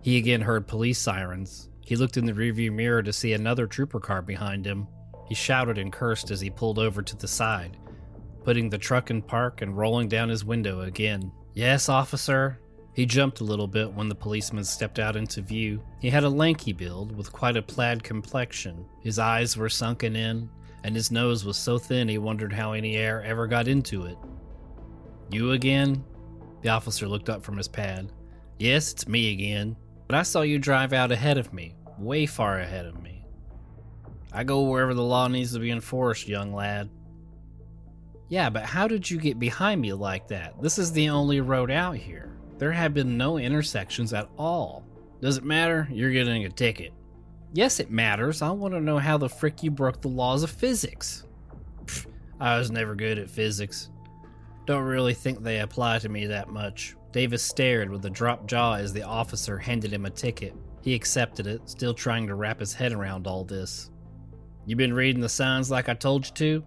He 0.00 0.16
again 0.16 0.40
heard 0.40 0.66
police 0.66 0.98
sirens. 0.98 1.68
He 1.82 1.94
looked 1.94 2.16
in 2.16 2.24
the 2.24 2.32
rearview 2.32 2.72
mirror 2.72 3.02
to 3.02 3.12
see 3.12 3.34
another 3.34 3.66
trooper 3.66 4.00
car 4.00 4.22
behind 4.22 4.64
him. 4.64 4.88
He 5.28 5.34
shouted 5.34 5.78
and 5.78 5.92
cursed 5.92 6.30
as 6.30 6.40
he 6.40 6.50
pulled 6.50 6.78
over 6.78 7.02
to 7.02 7.16
the 7.16 7.28
side, 7.28 7.76
putting 8.44 8.70
the 8.70 8.78
truck 8.78 9.10
in 9.10 9.22
park 9.22 9.62
and 9.62 9.76
rolling 9.76 10.08
down 10.08 10.28
his 10.28 10.44
window 10.44 10.82
again. 10.82 11.32
Yes, 11.54 11.88
officer. 11.88 12.60
He 12.94 13.04
jumped 13.04 13.40
a 13.40 13.44
little 13.44 13.66
bit 13.66 13.92
when 13.92 14.08
the 14.08 14.14
policeman 14.14 14.64
stepped 14.64 14.98
out 14.98 15.16
into 15.16 15.42
view. 15.42 15.82
He 16.00 16.08
had 16.08 16.24
a 16.24 16.28
lanky 16.30 16.72
build 16.72 17.14
with 17.14 17.32
quite 17.32 17.56
a 17.56 17.62
plaid 17.62 18.02
complexion. 18.02 18.86
His 19.02 19.18
eyes 19.18 19.56
were 19.56 19.68
sunken 19.68 20.16
in, 20.16 20.48
and 20.82 20.94
his 20.94 21.10
nose 21.10 21.44
was 21.44 21.58
so 21.58 21.76
thin 21.76 22.08
he 22.08 22.18
wondered 22.18 22.52
how 22.52 22.72
any 22.72 22.96
air 22.96 23.22
ever 23.22 23.46
got 23.46 23.68
into 23.68 24.06
it. 24.06 24.16
You 25.30 25.52
again? 25.52 26.04
The 26.62 26.70
officer 26.70 27.06
looked 27.06 27.28
up 27.28 27.44
from 27.44 27.56
his 27.56 27.68
pad. 27.68 28.12
Yes, 28.58 28.92
it's 28.92 29.08
me 29.08 29.32
again. 29.32 29.76
But 30.06 30.16
I 30.16 30.22
saw 30.22 30.42
you 30.42 30.58
drive 30.58 30.92
out 30.92 31.12
ahead 31.12 31.36
of 31.36 31.52
me, 31.52 31.74
way 31.98 32.26
far 32.26 32.60
ahead 32.60 32.86
of 32.86 33.02
me. 33.02 33.15
I 34.36 34.44
go 34.44 34.64
wherever 34.64 34.92
the 34.92 35.02
law 35.02 35.28
needs 35.28 35.54
to 35.54 35.58
be 35.58 35.70
enforced, 35.70 36.28
young 36.28 36.52
lad. 36.52 36.90
Yeah, 38.28 38.50
but 38.50 38.64
how 38.64 38.86
did 38.86 39.10
you 39.10 39.18
get 39.18 39.38
behind 39.38 39.80
me 39.80 39.94
like 39.94 40.28
that? 40.28 40.60
This 40.60 40.78
is 40.78 40.92
the 40.92 41.08
only 41.08 41.40
road 41.40 41.70
out 41.70 41.96
here. 41.96 42.36
There 42.58 42.70
have 42.70 42.92
been 42.92 43.16
no 43.16 43.38
intersections 43.38 44.12
at 44.12 44.28
all. 44.36 44.84
Does 45.22 45.38
it 45.38 45.44
matter? 45.44 45.88
You're 45.90 46.10
getting 46.10 46.44
a 46.44 46.50
ticket. 46.50 46.92
Yes, 47.54 47.80
it 47.80 47.90
matters. 47.90 48.42
I 48.42 48.50
want 48.50 48.74
to 48.74 48.80
know 48.80 48.98
how 48.98 49.16
the 49.16 49.30
frick 49.30 49.62
you 49.62 49.70
broke 49.70 50.02
the 50.02 50.08
laws 50.08 50.42
of 50.42 50.50
physics. 50.50 51.24
Pfft, 51.86 52.08
I 52.38 52.58
was 52.58 52.70
never 52.70 52.94
good 52.94 53.18
at 53.18 53.30
physics. 53.30 53.88
Don't 54.66 54.84
really 54.84 55.14
think 55.14 55.42
they 55.42 55.60
apply 55.60 56.00
to 56.00 56.10
me 56.10 56.26
that 56.26 56.50
much. 56.50 56.94
Davis 57.10 57.42
stared 57.42 57.88
with 57.88 58.04
a 58.04 58.10
dropped 58.10 58.48
jaw 58.48 58.74
as 58.74 58.92
the 58.92 59.04
officer 59.04 59.56
handed 59.56 59.94
him 59.94 60.04
a 60.04 60.10
ticket. 60.10 60.54
He 60.82 60.94
accepted 60.94 61.46
it, 61.46 61.70
still 61.70 61.94
trying 61.94 62.26
to 62.26 62.34
wrap 62.34 62.60
his 62.60 62.74
head 62.74 62.92
around 62.92 63.26
all 63.26 63.42
this. 63.42 63.90
You 64.66 64.74
been 64.74 64.92
reading 64.92 65.20
the 65.20 65.28
signs 65.28 65.70
like 65.70 65.88
I 65.88 65.94
told 65.94 66.26
you 66.26 66.32
to? 66.34 66.64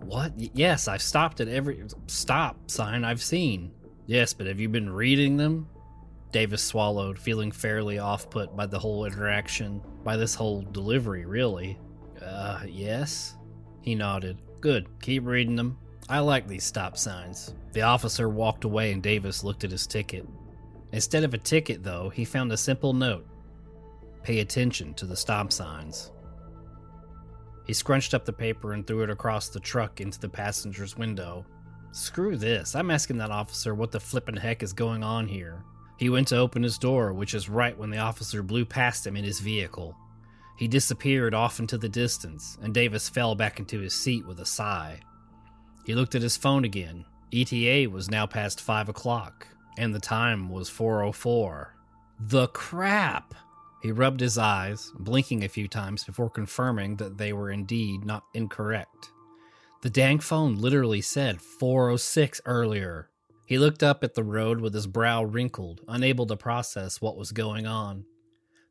What? 0.00 0.32
Yes, 0.36 0.88
I've 0.88 1.02
stopped 1.02 1.40
at 1.40 1.48
every 1.48 1.84
stop 2.06 2.70
sign 2.70 3.04
I've 3.04 3.22
seen. 3.22 3.72
Yes, 4.06 4.32
but 4.32 4.46
have 4.46 4.58
you 4.58 4.70
been 4.70 4.88
reading 4.90 5.36
them? 5.36 5.68
Davis 6.32 6.62
swallowed, 6.62 7.18
feeling 7.18 7.52
fairly 7.52 7.98
off 7.98 8.30
put 8.30 8.56
by 8.56 8.66
the 8.66 8.78
whole 8.78 9.04
interaction, 9.04 9.82
by 10.02 10.16
this 10.16 10.34
whole 10.34 10.62
delivery, 10.62 11.26
really. 11.26 11.78
Uh, 12.22 12.62
yes? 12.66 13.36
He 13.82 13.94
nodded. 13.94 14.38
Good, 14.60 14.88
keep 15.00 15.26
reading 15.26 15.56
them. 15.56 15.78
I 16.08 16.20
like 16.20 16.48
these 16.48 16.64
stop 16.64 16.96
signs. 16.96 17.54
The 17.72 17.82
officer 17.82 18.28
walked 18.28 18.64
away 18.64 18.92
and 18.92 19.02
Davis 19.02 19.44
looked 19.44 19.64
at 19.64 19.70
his 19.70 19.86
ticket. 19.86 20.26
Instead 20.92 21.24
of 21.24 21.34
a 21.34 21.38
ticket, 21.38 21.82
though, 21.82 22.08
he 22.08 22.24
found 22.24 22.50
a 22.52 22.56
simple 22.56 22.94
note 22.94 23.26
Pay 24.22 24.40
attention 24.40 24.92
to 24.94 25.06
the 25.06 25.16
stop 25.16 25.52
signs. 25.52 26.10
He 27.66 27.72
scrunched 27.72 28.14
up 28.14 28.24
the 28.24 28.32
paper 28.32 28.72
and 28.72 28.86
threw 28.86 29.02
it 29.02 29.10
across 29.10 29.48
the 29.48 29.60
truck 29.60 30.00
into 30.00 30.20
the 30.20 30.28
passenger's 30.28 30.96
window. 30.96 31.44
Screw 31.90 32.36
this, 32.36 32.74
I'm 32.76 32.90
asking 32.90 33.18
that 33.18 33.30
officer 33.30 33.74
what 33.74 33.90
the 33.90 34.00
flippin' 34.00 34.36
heck 34.36 34.62
is 34.62 34.72
going 34.72 35.02
on 35.02 35.26
here. 35.26 35.64
He 35.96 36.10
went 36.10 36.28
to 36.28 36.36
open 36.36 36.62
his 36.62 36.78
door, 36.78 37.12
which 37.12 37.34
is 37.34 37.48
right 37.48 37.76
when 37.76 37.90
the 37.90 37.98
officer 37.98 38.42
blew 38.42 38.64
past 38.64 39.06
him 39.06 39.16
in 39.16 39.24
his 39.24 39.40
vehicle. 39.40 39.96
He 40.56 40.68
disappeared 40.68 41.34
off 41.34 41.58
into 41.58 41.76
the 41.76 41.88
distance, 41.88 42.56
and 42.62 42.72
Davis 42.72 43.08
fell 43.08 43.34
back 43.34 43.58
into 43.58 43.80
his 43.80 43.94
seat 43.94 44.26
with 44.26 44.40
a 44.40 44.46
sigh. 44.46 45.00
He 45.84 45.94
looked 45.94 46.14
at 46.14 46.22
his 46.22 46.36
phone 46.36 46.64
again. 46.64 47.04
ETA 47.32 47.90
was 47.90 48.10
now 48.10 48.26
past 48.26 48.60
5 48.60 48.88
o'clock, 48.88 49.48
and 49.76 49.94
the 49.94 50.00
time 50.00 50.48
was 50.48 50.70
4.04. 50.70 51.68
The 52.20 52.46
crap! 52.48 53.34
He 53.86 53.92
rubbed 53.92 54.18
his 54.18 54.36
eyes, 54.36 54.92
blinking 54.98 55.44
a 55.44 55.48
few 55.48 55.68
times 55.68 56.02
before 56.02 56.28
confirming 56.28 56.96
that 56.96 57.18
they 57.18 57.32
were 57.32 57.52
indeed 57.52 58.04
not 58.04 58.24
incorrect. 58.34 59.12
The 59.82 59.90
dang 59.90 60.18
phone 60.18 60.56
literally 60.56 61.00
said 61.00 61.40
406 61.40 62.40
earlier. 62.46 63.10
He 63.44 63.58
looked 63.58 63.84
up 63.84 64.02
at 64.02 64.14
the 64.16 64.24
road 64.24 64.60
with 64.60 64.74
his 64.74 64.88
brow 64.88 65.22
wrinkled, 65.22 65.82
unable 65.86 66.26
to 66.26 66.36
process 66.36 67.00
what 67.00 67.16
was 67.16 67.30
going 67.30 67.64
on. 67.64 68.06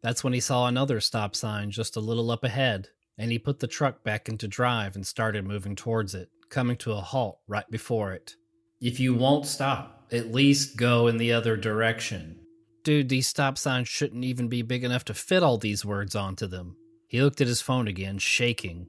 That's 0.02 0.22
when 0.22 0.34
he 0.34 0.42
saw 0.42 0.68
another 0.68 1.00
stop 1.00 1.34
sign 1.34 1.72
just 1.72 1.96
a 1.96 2.02
little 2.02 2.30
up 2.30 2.44
ahead, 2.44 2.90
and 3.18 3.32
he 3.32 3.40
put 3.40 3.62
the 3.62 3.68
truck 3.68 4.04
back 4.04 4.28
into 4.28 4.50
drive 4.50 4.98
and 4.98 5.08
started 5.08 5.46
moving 5.46 5.78
towards 5.78 6.14
it, 6.14 6.28
coming 6.50 6.76
to 6.80 6.92
a 6.92 7.00
halt 7.00 7.40
right 7.48 7.72
before 7.72 8.12
it. 8.12 8.36
If 8.82 9.00
you 9.00 9.14
won't 9.14 9.46
stop, 9.46 10.08
at 10.12 10.34
least 10.34 10.76
go 10.76 11.08
in 11.08 11.16
the 11.16 11.32
other 11.32 11.56
direction. 11.56 12.42
Dude, 12.86 13.10
these 13.10 13.28
stop 13.28 13.58
signs 13.58 13.88
shouldn't 13.88 14.24
even 14.24 14.48
be 14.48 14.62
big 14.62 14.84
enough 14.84 15.04
to 15.06 15.16
fit 15.16 15.42
all 15.42 15.58
these 15.58 15.84
words 15.84 16.16
onto 16.16 16.46
them. 16.46 16.78
He 17.08 17.20
looked 17.20 17.42
at 17.42 17.48
his 17.48 17.60
phone 17.60 17.88
again, 17.88 18.20
shaking. 18.20 18.86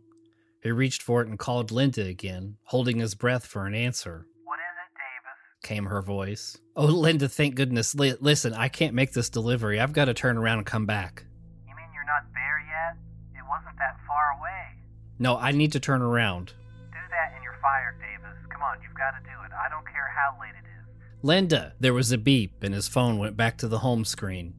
He 0.63 0.71
reached 0.71 1.01
for 1.01 1.23
it 1.23 1.29
and 1.29 1.39
called 1.39 1.71
Linda 1.73 2.05
again, 2.05 2.59
holding 2.65 2.99
his 2.99 3.15
breath 3.15 3.47
for 3.47 3.65
an 3.65 3.75
answer. 3.75 4.27
What 4.45 4.59
is 4.59 4.77
it, 4.85 4.93
Davis? 5.01 5.67
Came 5.67 5.87
her 5.87 6.03
voice. 6.03 6.59
Oh, 6.77 6.85
Linda, 6.85 7.27
thank 7.27 7.55
goodness. 7.55 7.95
Li- 7.95 8.21
listen, 8.21 8.53
I 8.53 8.69
can't 8.69 8.93
make 8.93 9.13
this 9.13 9.31
delivery. 9.31 9.81
I've 9.81 9.95
got 9.95 10.05
to 10.05 10.15
turn 10.15 10.37
around 10.37 10.59
and 10.59 10.67
come 10.67 10.85
back. 10.85 11.25
You 11.67 11.75
mean 11.75 11.89
you're 11.95 12.05
not 12.05 12.25
there 12.35 12.61
yet? 12.69 12.99
It 13.33 13.49
wasn't 13.49 13.79
that 13.79 13.97
far 14.07 14.37
away. 14.39 14.77
No, 15.19 15.39
I 15.39 15.53
need 15.53 15.73
to 15.73 15.81
turn 15.81 16.03
around. 16.03 16.49
Do 16.93 17.01
that 17.09 17.33
and 17.35 17.43
you're 17.43 17.57
fired, 17.63 17.97
Davis. 17.99 18.37
Come 18.53 18.61
on, 18.61 18.77
you've 18.83 18.93
got 18.93 19.13
to 19.13 19.25
do 19.25 19.33
it. 19.47 19.53
I 19.57 19.71
don't 19.71 19.87
care 19.87 20.13
how 20.13 20.37
late 20.39 20.53
it 20.53 20.69
is. 20.69 20.76
Linda! 21.23 21.73
There 21.81 21.95
was 21.95 22.13
a 22.13 22.19
beep, 22.19 22.63
and 22.63 22.75
his 22.75 22.89
phone 22.89 23.19
went 23.19 23.37
back 23.37 23.57
to 23.59 23.69
the 23.69 23.79
home 23.79 24.05
screen. 24.05 24.55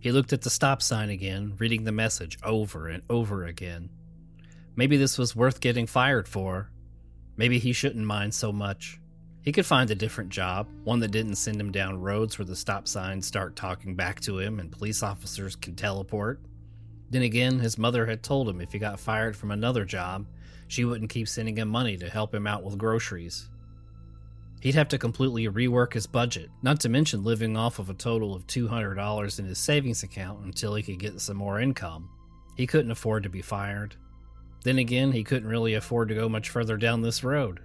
He 0.00 0.10
looked 0.10 0.32
at 0.32 0.42
the 0.42 0.50
stop 0.50 0.82
sign 0.82 1.10
again, 1.10 1.54
reading 1.58 1.84
the 1.84 1.92
message 1.92 2.38
over 2.42 2.88
and 2.88 3.04
over 3.08 3.44
again. 3.44 3.88
Maybe 4.74 4.96
this 4.96 5.16
was 5.16 5.36
worth 5.36 5.60
getting 5.60 5.86
fired 5.86 6.26
for. 6.26 6.70
Maybe 7.36 7.58
he 7.58 7.72
shouldn't 7.72 8.04
mind 8.04 8.34
so 8.34 8.52
much. 8.52 9.00
He 9.42 9.52
could 9.52 9.66
find 9.66 9.90
a 9.90 9.94
different 9.94 10.30
job, 10.30 10.68
one 10.84 11.00
that 11.00 11.12
didn't 11.12 11.36
send 11.36 11.60
him 11.60 11.70
down 11.70 12.00
roads 12.00 12.38
where 12.38 12.46
the 12.46 12.56
stop 12.56 12.88
signs 12.88 13.26
start 13.26 13.54
talking 13.54 13.94
back 13.94 14.20
to 14.22 14.38
him 14.38 14.58
and 14.58 14.72
police 14.72 15.02
officers 15.02 15.56
can 15.56 15.76
teleport. 15.76 16.40
Then 17.10 17.22
again, 17.22 17.58
his 17.58 17.78
mother 17.78 18.06
had 18.06 18.22
told 18.22 18.48
him 18.48 18.60
if 18.60 18.72
he 18.72 18.78
got 18.78 18.98
fired 18.98 19.36
from 19.36 19.50
another 19.50 19.84
job, 19.84 20.26
she 20.66 20.84
wouldn't 20.84 21.10
keep 21.10 21.28
sending 21.28 21.58
him 21.58 21.68
money 21.68 21.96
to 21.98 22.08
help 22.08 22.34
him 22.34 22.46
out 22.46 22.64
with 22.64 22.78
groceries. 22.78 23.50
He'd 24.62 24.76
have 24.76 24.88
to 24.90 24.98
completely 24.98 25.48
rework 25.48 25.92
his 25.92 26.06
budget, 26.06 26.48
not 26.62 26.78
to 26.80 26.88
mention 26.88 27.24
living 27.24 27.56
off 27.56 27.80
of 27.80 27.90
a 27.90 27.94
total 27.94 28.32
of 28.32 28.46
$200 28.46 29.38
in 29.40 29.44
his 29.44 29.58
savings 29.58 30.04
account 30.04 30.44
until 30.44 30.76
he 30.76 30.84
could 30.84 31.00
get 31.00 31.20
some 31.20 31.36
more 31.36 31.60
income. 31.60 32.08
He 32.56 32.68
couldn't 32.68 32.92
afford 32.92 33.24
to 33.24 33.28
be 33.28 33.42
fired. 33.42 33.96
Then 34.62 34.78
again, 34.78 35.10
he 35.10 35.24
couldn't 35.24 35.48
really 35.48 35.74
afford 35.74 36.10
to 36.10 36.14
go 36.14 36.28
much 36.28 36.48
further 36.48 36.76
down 36.76 37.02
this 37.02 37.24
road. 37.24 37.58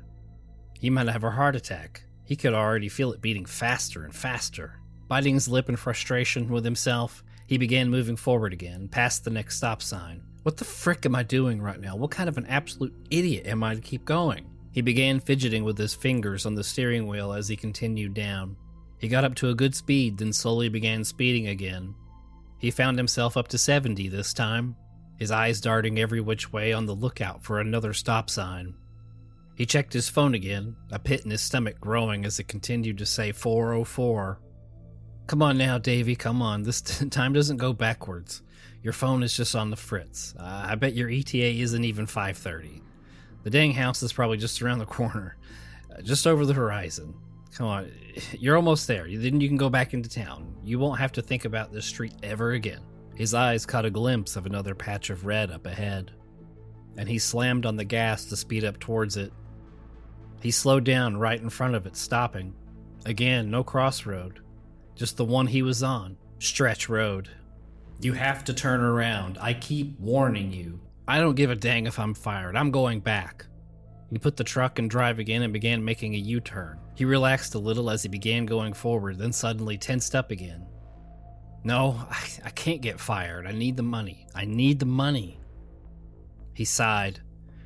He 0.73 0.89
might 0.89 1.07
have 1.07 1.23
a 1.23 1.29
heart 1.29 1.55
attack. 1.55 2.01
He 2.23 2.35
could 2.35 2.55
already 2.55 2.89
feel 2.89 3.13
it 3.13 3.21
beating 3.21 3.45
faster 3.45 4.03
and 4.03 4.15
faster. 4.15 4.79
Biting 5.07 5.35
his 5.35 5.47
lip 5.47 5.69
in 5.69 5.75
frustration 5.75 6.49
with 6.49 6.65
himself, 6.65 7.23
he 7.45 7.59
began 7.59 7.91
moving 7.91 8.15
forward 8.15 8.53
again, 8.53 8.87
past 8.87 9.23
the 9.23 9.29
next 9.29 9.57
stop 9.57 9.83
sign. 9.83 10.23
What 10.41 10.57
the 10.57 10.65
frick 10.65 11.05
am 11.05 11.15
I 11.15 11.21
doing 11.21 11.61
right 11.61 11.79
now? 11.79 11.95
What 11.95 12.09
kind 12.09 12.27
of 12.27 12.39
an 12.39 12.47
absolute 12.47 12.95
idiot 13.11 13.45
am 13.45 13.63
I 13.63 13.75
to 13.75 13.81
keep 13.81 14.03
going? 14.03 14.47
He 14.77 14.83
began 14.83 15.19
fidgeting 15.19 15.63
with 15.63 15.75
his 15.75 15.95
fingers 15.95 16.45
on 16.45 16.53
the 16.53 16.63
steering 16.63 17.07
wheel 17.07 17.33
as 17.33 17.47
he 17.47 17.55
continued 17.55 18.13
down. 18.13 18.55
He 18.99 19.07
got 19.07 19.23
up 19.23 19.33
to 19.37 19.49
a 19.49 19.55
good 19.55 19.73
speed, 19.73 20.19
then 20.19 20.31
slowly 20.31 20.69
began 20.69 21.03
speeding 21.03 21.47
again. 21.47 21.95
He 22.59 22.69
found 22.69 22.99
himself 22.99 23.37
up 23.37 23.47
to 23.47 23.57
70 23.57 24.07
this 24.07 24.33
time, 24.35 24.75
his 25.17 25.31
eyes 25.31 25.61
darting 25.61 25.97
every 25.97 26.21
which 26.21 26.53
way 26.53 26.73
on 26.73 26.85
the 26.85 26.93
lookout 26.93 27.43
for 27.43 27.59
another 27.59 27.91
stop 27.91 28.29
sign. 28.29 28.75
He 29.55 29.65
checked 29.65 29.93
his 29.93 30.09
phone 30.09 30.35
again, 30.35 30.75
a 30.91 30.99
pit 30.99 31.25
in 31.25 31.31
his 31.31 31.41
stomach 31.41 31.81
growing 31.81 32.23
as 32.23 32.37
it 32.37 32.47
continued 32.47 32.99
to 32.99 33.05
say 33.07 33.31
404. 33.31 34.39
Come 35.25 35.41
on 35.41 35.57
now, 35.57 35.79
Davy, 35.79 36.15
come 36.15 36.43
on. 36.43 36.61
This 36.61 36.81
time 37.09 37.33
doesn't 37.33 37.57
go 37.57 37.73
backwards. 37.73 38.43
Your 38.83 38.93
phone 38.93 39.23
is 39.23 39.35
just 39.35 39.55
on 39.55 39.71
the 39.71 39.75
fritz. 39.75 40.35
Uh, 40.39 40.67
I 40.69 40.75
bet 40.75 40.93
your 40.93 41.09
ETA 41.09 41.61
isn't 41.61 41.83
even 41.83 42.05
530. 42.05 42.83
The 43.47 43.51
dang 43.51 43.71
house 43.71 44.03
is 44.03 44.11
probably 44.11 44.35
just 44.35 44.61
around 44.61 44.79
the 44.79 44.85
corner, 44.85 45.37
uh, 45.89 46.01
just 46.01 46.27
over 46.27 46.45
the 46.45 46.53
horizon. 46.53 47.13
Come 47.55 47.67
on, 47.67 47.89
you're 48.33 48.57
almost 48.57 48.89
there. 48.89 49.07
Then 49.09 49.39
you 49.39 49.47
can 49.47 49.55
go 49.55 49.69
back 49.69 49.93
into 49.93 50.09
town. 50.09 50.53
You 50.65 50.79
won't 50.79 50.99
have 50.99 51.13
to 51.13 51.21
think 51.21 51.45
about 51.45 51.71
this 51.71 51.85
street 51.85 52.11
ever 52.23 52.51
again. 52.51 52.81
His 53.15 53.33
eyes 53.33 53.65
caught 53.65 53.85
a 53.85 53.89
glimpse 53.89 54.35
of 54.35 54.47
another 54.47 54.75
patch 54.75 55.09
of 55.09 55.25
red 55.25 55.49
up 55.49 55.65
ahead, 55.65 56.11
and 56.97 57.07
he 57.07 57.19
slammed 57.19 57.65
on 57.65 57.77
the 57.77 57.85
gas 57.85 58.25
to 58.25 58.35
speed 58.35 58.65
up 58.65 58.81
towards 58.81 59.15
it. 59.15 59.31
He 60.41 60.51
slowed 60.51 60.83
down 60.83 61.15
right 61.15 61.39
in 61.41 61.49
front 61.49 61.75
of 61.75 61.85
it, 61.85 61.95
stopping. 61.95 62.53
Again, 63.05 63.49
no 63.49 63.63
crossroad, 63.63 64.41
just 64.93 65.15
the 65.15 65.23
one 65.23 65.47
he 65.47 65.61
was 65.61 65.83
on 65.83 66.17
Stretch 66.39 66.89
Road. 66.89 67.29
You 68.01 68.11
have 68.11 68.43
to 68.43 68.53
turn 68.53 68.81
around. 68.81 69.37
I 69.39 69.53
keep 69.53 69.97
warning 70.01 70.51
you. 70.51 70.81
I 71.07 71.19
don't 71.19 71.35
give 71.35 71.49
a 71.49 71.55
dang 71.55 71.87
if 71.87 71.99
I'm 71.99 72.13
fired. 72.13 72.55
I'm 72.55 72.71
going 72.71 72.99
back. 72.99 73.45
He 74.11 74.17
put 74.17 74.37
the 74.37 74.43
truck 74.43 74.79
in 74.79 74.87
drive 74.87 75.19
again 75.19 75.41
and 75.41 75.53
began 75.53 75.83
making 75.83 76.15
a 76.15 76.19
U 76.19 76.39
turn. 76.39 76.79
He 76.95 77.05
relaxed 77.05 77.55
a 77.55 77.59
little 77.59 77.89
as 77.89 78.03
he 78.03 78.09
began 78.09 78.45
going 78.45 78.73
forward, 78.73 79.17
then 79.17 79.33
suddenly 79.33 79.77
tensed 79.77 80.15
up 80.15 80.31
again. 80.31 80.65
No, 81.63 81.97
I, 82.09 82.25
I 82.45 82.49
can't 82.51 82.81
get 82.81 82.99
fired. 82.99 83.45
I 83.47 83.51
need 83.51 83.77
the 83.77 83.83
money. 83.83 84.27
I 84.33 84.45
need 84.45 84.79
the 84.79 84.85
money. 84.85 85.39
He 86.53 86.65
sighed 86.65 87.19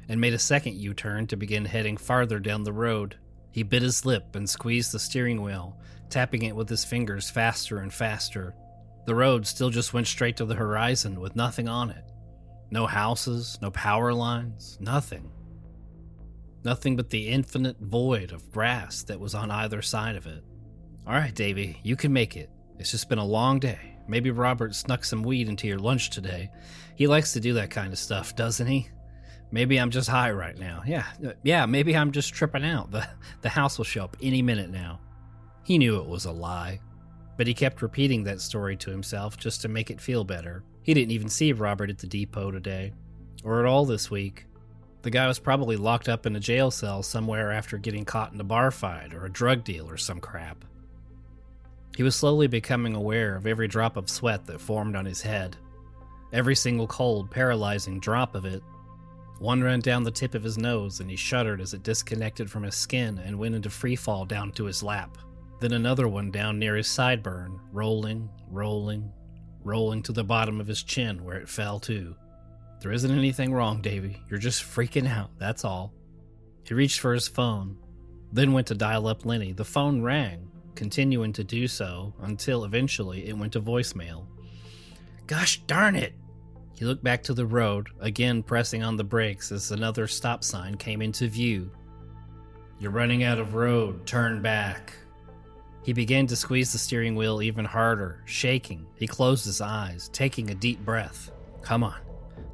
and 0.09 0.19
made 0.19 0.33
a 0.33 0.39
second 0.39 0.75
U 0.75 0.93
turn 0.93 1.27
to 1.27 1.37
begin 1.37 1.65
heading 1.65 1.97
farther 1.97 2.39
down 2.39 2.63
the 2.63 2.73
road. 2.73 3.17
He 3.51 3.63
bit 3.63 3.81
his 3.81 4.05
lip 4.05 4.35
and 4.35 4.49
squeezed 4.49 4.91
the 4.91 4.99
steering 4.99 5.41
wheel, 5.41 5.77
tapping 6.09 6.43
it 6.43 6.55
with 6.55 6.69
his 6.69 6.83
fingers 6.83 7.29
faster 7.29 7.79
and 7.79 7.93
faster. 7.93 8.55
The 9.05 9.15
road 9.15 9.47
still 9.47 9.69
just 9.69 9.93
went 9.93 10.07
straight 10.07 10.37
to 10.37 10.45
the 10.45 10.55
horizon 10.55 11.19
with 11.19 11.35
nothing 11.35 11.67
on 11.67 11.89
it. 11.89 12.10
No 12.71 12.87
houses, 12.87 13.59
no 13.61 13.69
power 13.69 14.13
lines, 14.13 14.77
nothing. 14.79 15.29
Nothing 16.63 16.95
but 16.95 17.09
the 17.09 17.27
infinite 17.27 17.77
void 17.79 18.31
of 18.31 18.51
grass 18.51 19.03
that 19.03 19.19
was 19.19 19.35
on 19.35 19.51
either 19.51 19.81
side 19.81 20.15
of 20.15 20.25
it. 20.25 20.43
All 21.05 21.13
right, 21.13 21.33
Davy, 21.35 21.79
you 21.83 21.95
can 21.95 22.13
make 22.13 22.37
it. 22.37 22.49
It's 22.79 22.91
just 22.91 23.09
been 23.09 23.17
a 23.17 23.25
long 23.25 23.59
day. 23.59 23.97
Maybe 24.07 24.31
Robert 24.31 24.73
snuck 24.73 25.03
some 25.03 25.23
weed 25.23 25.49
into 25.49 25.67
your 25.67 25.79
lunch 25.79 26.11
today. 26.11 26.49
He 26.95 27.07
likes 27.07 27.33
to 27.33 27.39
do 27.39 27.53
that 27.53 27.71
kind 27.71 27.91
of 27.91 27.99
stuff, 27.99 28.35
doesn't 28.35 28.67
he? 28.67 28.89
Maybe 29.51 29.77
I'm 29.77 29.89
just 29.89 30.07
high 30.07 30.31
right 30.31 30.57
now. 30.57 30.81
Yeah, 30.85 31.05
uh, 31.25 31.33
yeah, 31.43 31.65
maybe 31.65 31.95
I'm 31.95 32.11
just 32.11 32.33
tripping 32.33 32.63
out. 32.63 32.91
The, 32.91 33.07
the 33.41 33.49
house 33.49 33.77
will 33.77 33.85
show 33.85 34.05
up 34.05 34.15
any 34.21 34.41
minute 34.41 34.69
now. 34.69 35.01
He 35.63 35.77
knew 35.77 35.99
it 35.99 36.07
was 36.07 36.25
a 36.25 36.31
lie, 36.31 36.79
but 37.37 37.47
he 37.47 37.53
kept 37.53 37.81
repeating 37.81 38.23
that 38.23 38.39
story 38.39 38.77
to 38.77 38.91
himself 38.91 39.37
just 39.37 39.61
to 39.61 39.67
make 39.67 39.91
it 39.91 39.99
feel 39.99 40.23
better. 40.23 40.63
He 40.83 40.93
didn't 40.93 41.11
even 41.11 41.29
see 41.29 41.53
Robert 41.53 41.89
at 41.89 41.99
the 41.99 42.07
depot 42.07 42.51
today, 42.51 42.93
or 43.43 43.59
at 43.59 43.65
all 43.65 43.85
this 43.85 44.09
week. 44.09 44.45
The 45.03 45.09
guy 45.09 45.27
was 45.27 45.39
probably 45.39 45.77
locked 45.77 46.09
up 46.09 46.25
in 46.25 46.35
a 46.35 46.39
jail 46.39 46.71
cell 46.71 47.01
somewhere 47.03 47.51
after 47.51 47.77
getting 47.77 48.05
caught 48.05 48.33
in 48.33 48.41
a 48.41 48.43
bar 48.43 48.71
fight 48.71 49.13
or 49.13 49.25
a 49.25 49.31
drug 49.31 49.63
deal 49.63 49.89
or 49.89 49.97
some 49.97 50.19
crap. 50.19 50.63
He 51.95 52.03
was 52.03 52.15
slowly 52.15 52.47
becoming 52.47 52.95
aware 52.95 53.35
of 53.35 53.47
every 53.47 53.67
drop 53.67 53.97
of 53.97 54.09
sweat 54.09 54.45
that 54.45 54.61
formed 54.61 54.95
on 54.95 55.05
his 55.05 55.21
head. 55.21 55.57
Every 56.31 56.55
single 56.55 56.87
cold, 56.87 57.29
paralyzing 57.29 57.99
drop 57.99 58.35
of 58.35 58.45
it. 58.45 58.63
One 59.39 59.63
ran 59.63 59.81
down 59.81 60.03
the 60.03 60.11
tip 60.11 60.35
of 60.35 60.43
his 60.43 60.57
nose, 60.57 60.99
and 60.99 61.09
he 61.09 61.15
shuddered 61.15 61.61
as 61.61 61.73
it 61.73 61.83
disconnected 61.83 62.49
from 62.49 62.63
his 62.63 62.75
skin 62.75 63.17
and 63.17 63.37
went 63.37 63.55
into 63.55 63.69
free 63.69 63.95
fall 63.95 64.25
down 64.25 64.51
to 64.53 64.65
his 64.65 64.83
lap. 64.83 65.17
Then 65.59 65.73
another 65.73 66.07
one 66.07 66.31
down 66.31 66.59
near 66.59 66.75
his 66.75 66.87
sideburn, 66.87 67.59
rolling, 67.71 68.29
rolling, 68.49 69.11
rolling 69.63 70.03
to 70.03 70.11
the 70.11 70.23
bottom 70.23 70.59
of 70.59 70.67
his 70.67 70.83
chin 70.83 71.23
where 71.23 71.37
it 71.37 71.49
fell 71.49 71.79
too. 71.79 72.15
There 72.81 72.91
isn't 72.91 73.11
anything 73.11 73.53
wrong, 73.53 73.81
Davy. 73.81 74.21
You're 74.29 74.39
just 74.39 74.63
freaking 74.63 75.07
out, 75.07 75.31
that's 75.37 75.63
all. 75.63 75.93
He 76.63 76.73
reached 76.73 76.99
for 76.99 77.13
his 77.13 77.27
phone, 77.27 77.77
then 78.31 78.53
went 78.53 78.67
to 78.67 78.75
dial 78.75 79.07
up 79.07 79.25
Lenny. 79.25 79.51
The 79.51 79.65
phone 79.65 80.01
rang, 80.01 80.49
continuing 80.75 81.33
to 81.33 81.43
do 81.43 81.67
so 81.67 82.13
until 82.21 82.65
eventually 82.65 83.27
it 83.27 83.37
went 83.37 83.53
to 83.53 83.61
voicemail. 83.61 84.25
Gosh 85.27 85.61
darn 85.67 85.95
it! 85.95 86.13
He 86.75 86.85
looked 86.85 87.03
back 87.03 87.21
to 87.23 87.33
the 87.33 87.45
road, 87.45 87.89
again 87.99 88.41
pressing 88.41 88.83
on 88.83 88.97
the 88.97 89.03
brakes 89.03 89.51
as 89.51 89.71
another 89.71 90.07
stop 90.07 90.43
sign 90.43 90.75
came 90.75 91.01
into 91.01 91.27
view. 91.27 91.69
You're 92.79 92.91
running 92.91 93.23
out 93.23 93.37
of 93.37 93.53
road, 93.53 94.07
turn 94.07 94.41
back. 94.41 94.93
He 95.83 95.93
began 95.93 96.27
to 96.27 96.35
squeeze 96.35 96.71
the 96.71 96.77
steering 96.77 97.15
wheel 97.15 97.41
even 97.41 97.65
harder, 97.65 98.21
shaking. 98.25 98.85
He 98.95 99.07
closed 99.07 99.45
his 99.45 99.61
eyes, 99.61 100.09
taking 100.13 100.49
a 100.49 100.55
deep 100.55 100.79
breath. 100.85 101.31
Come 101.61 101.83
on, 101.83 101.99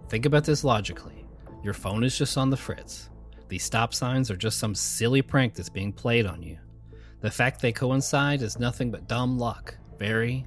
Think 0.10 0.26
about 0.26 0.46
this 0.46 0.64
logically. 0.64 1.26
Your 1.64 1.74
phone 1.74 2.04
is 2.04 2.18
just 2.18 2.38
on 2.38 2.50
the 2.50 2.58
fritz. 2.58 3.10
These 3.50 3.64
stop 3.64 3.94
signs 3.94 4.32
are 4.32 4.38
just 4.38 4.58
some 4.58 4.74
silly 4.74 5.22
prank 5.22 5.54
that's 5.54 5.70
being 5.70 5.92
played 5.92 6.26
on 6.26 6.42
you. 6.42 6.58
The 7.20 7.32
fact 7.32 7.62
they 7.62 7.74
coincide 7.74 8.42
is 8.42 8.60
nothing 8.60 8.90
but 8.90 9.08
dumb 9.08 9.38
luck. 9.38 9.78
Very, 9.98 10.46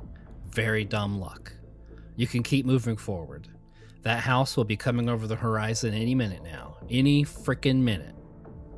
very 0.51 0.85
dumb 0.85 1.21
luck. 1.21 1.53
You 2.17 2.27
can 2.27 2.43
keep 2.43 2.65
moving 2.65 2.97
forward. 2.97 3.49
That 4.03 4.21
house 4.21 4.57
will 4.57 4.65
be 4.65 4.77
coming 4.77 5.11
over 5.11 5.27
the 5.27 5.37
horizon 5.37 5.93
any 5.93 6.15
minute 6.15 6.43
now. 6.43 6.79
Any 6.89 7.25
frickin' 7.25 7.83
minute. 7.83 8.15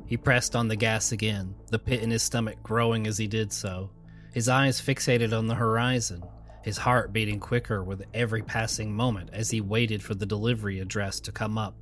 He 0.05 0.17
pressed 0.17 0.55
on 0.55 0.67
the 0.67 0.75
gas 0.75 1.11
again, 1.11 1.55
the 1.69 1.79
pit 1.79 2.01
in 2.01 2.11
his 2.11 2.23
stomach 2.23 2.61
growing 2.61 3.07
as 3.07 3.17
he 3.17 3.27
did 3.27 3.51
so. 3.51 3.89
His 4.33 4.49
eyes 4.49 4.81
fixated 4.81 5.37
on 5.37 5.47
the 5.47 5.55
horizon, 5.55 6.23
his 6.63 6.77
heart 6.77 7.13
beating 7.13 7.39
quicker 7.39 7.83
with 7.83 8.05
every 8.13 8.41
passing 8.41 8.93
moment 8.93 9.29
as 9.33 9.49
he 9.49 9.61
waited 9.61 10.01
for 10.03 10.15
the 10.15 10.25
delivery 10.25 10.79
address 10.79 11.19
to 11.21 11.31
come 11.31 11.57
up. 11.57 11.75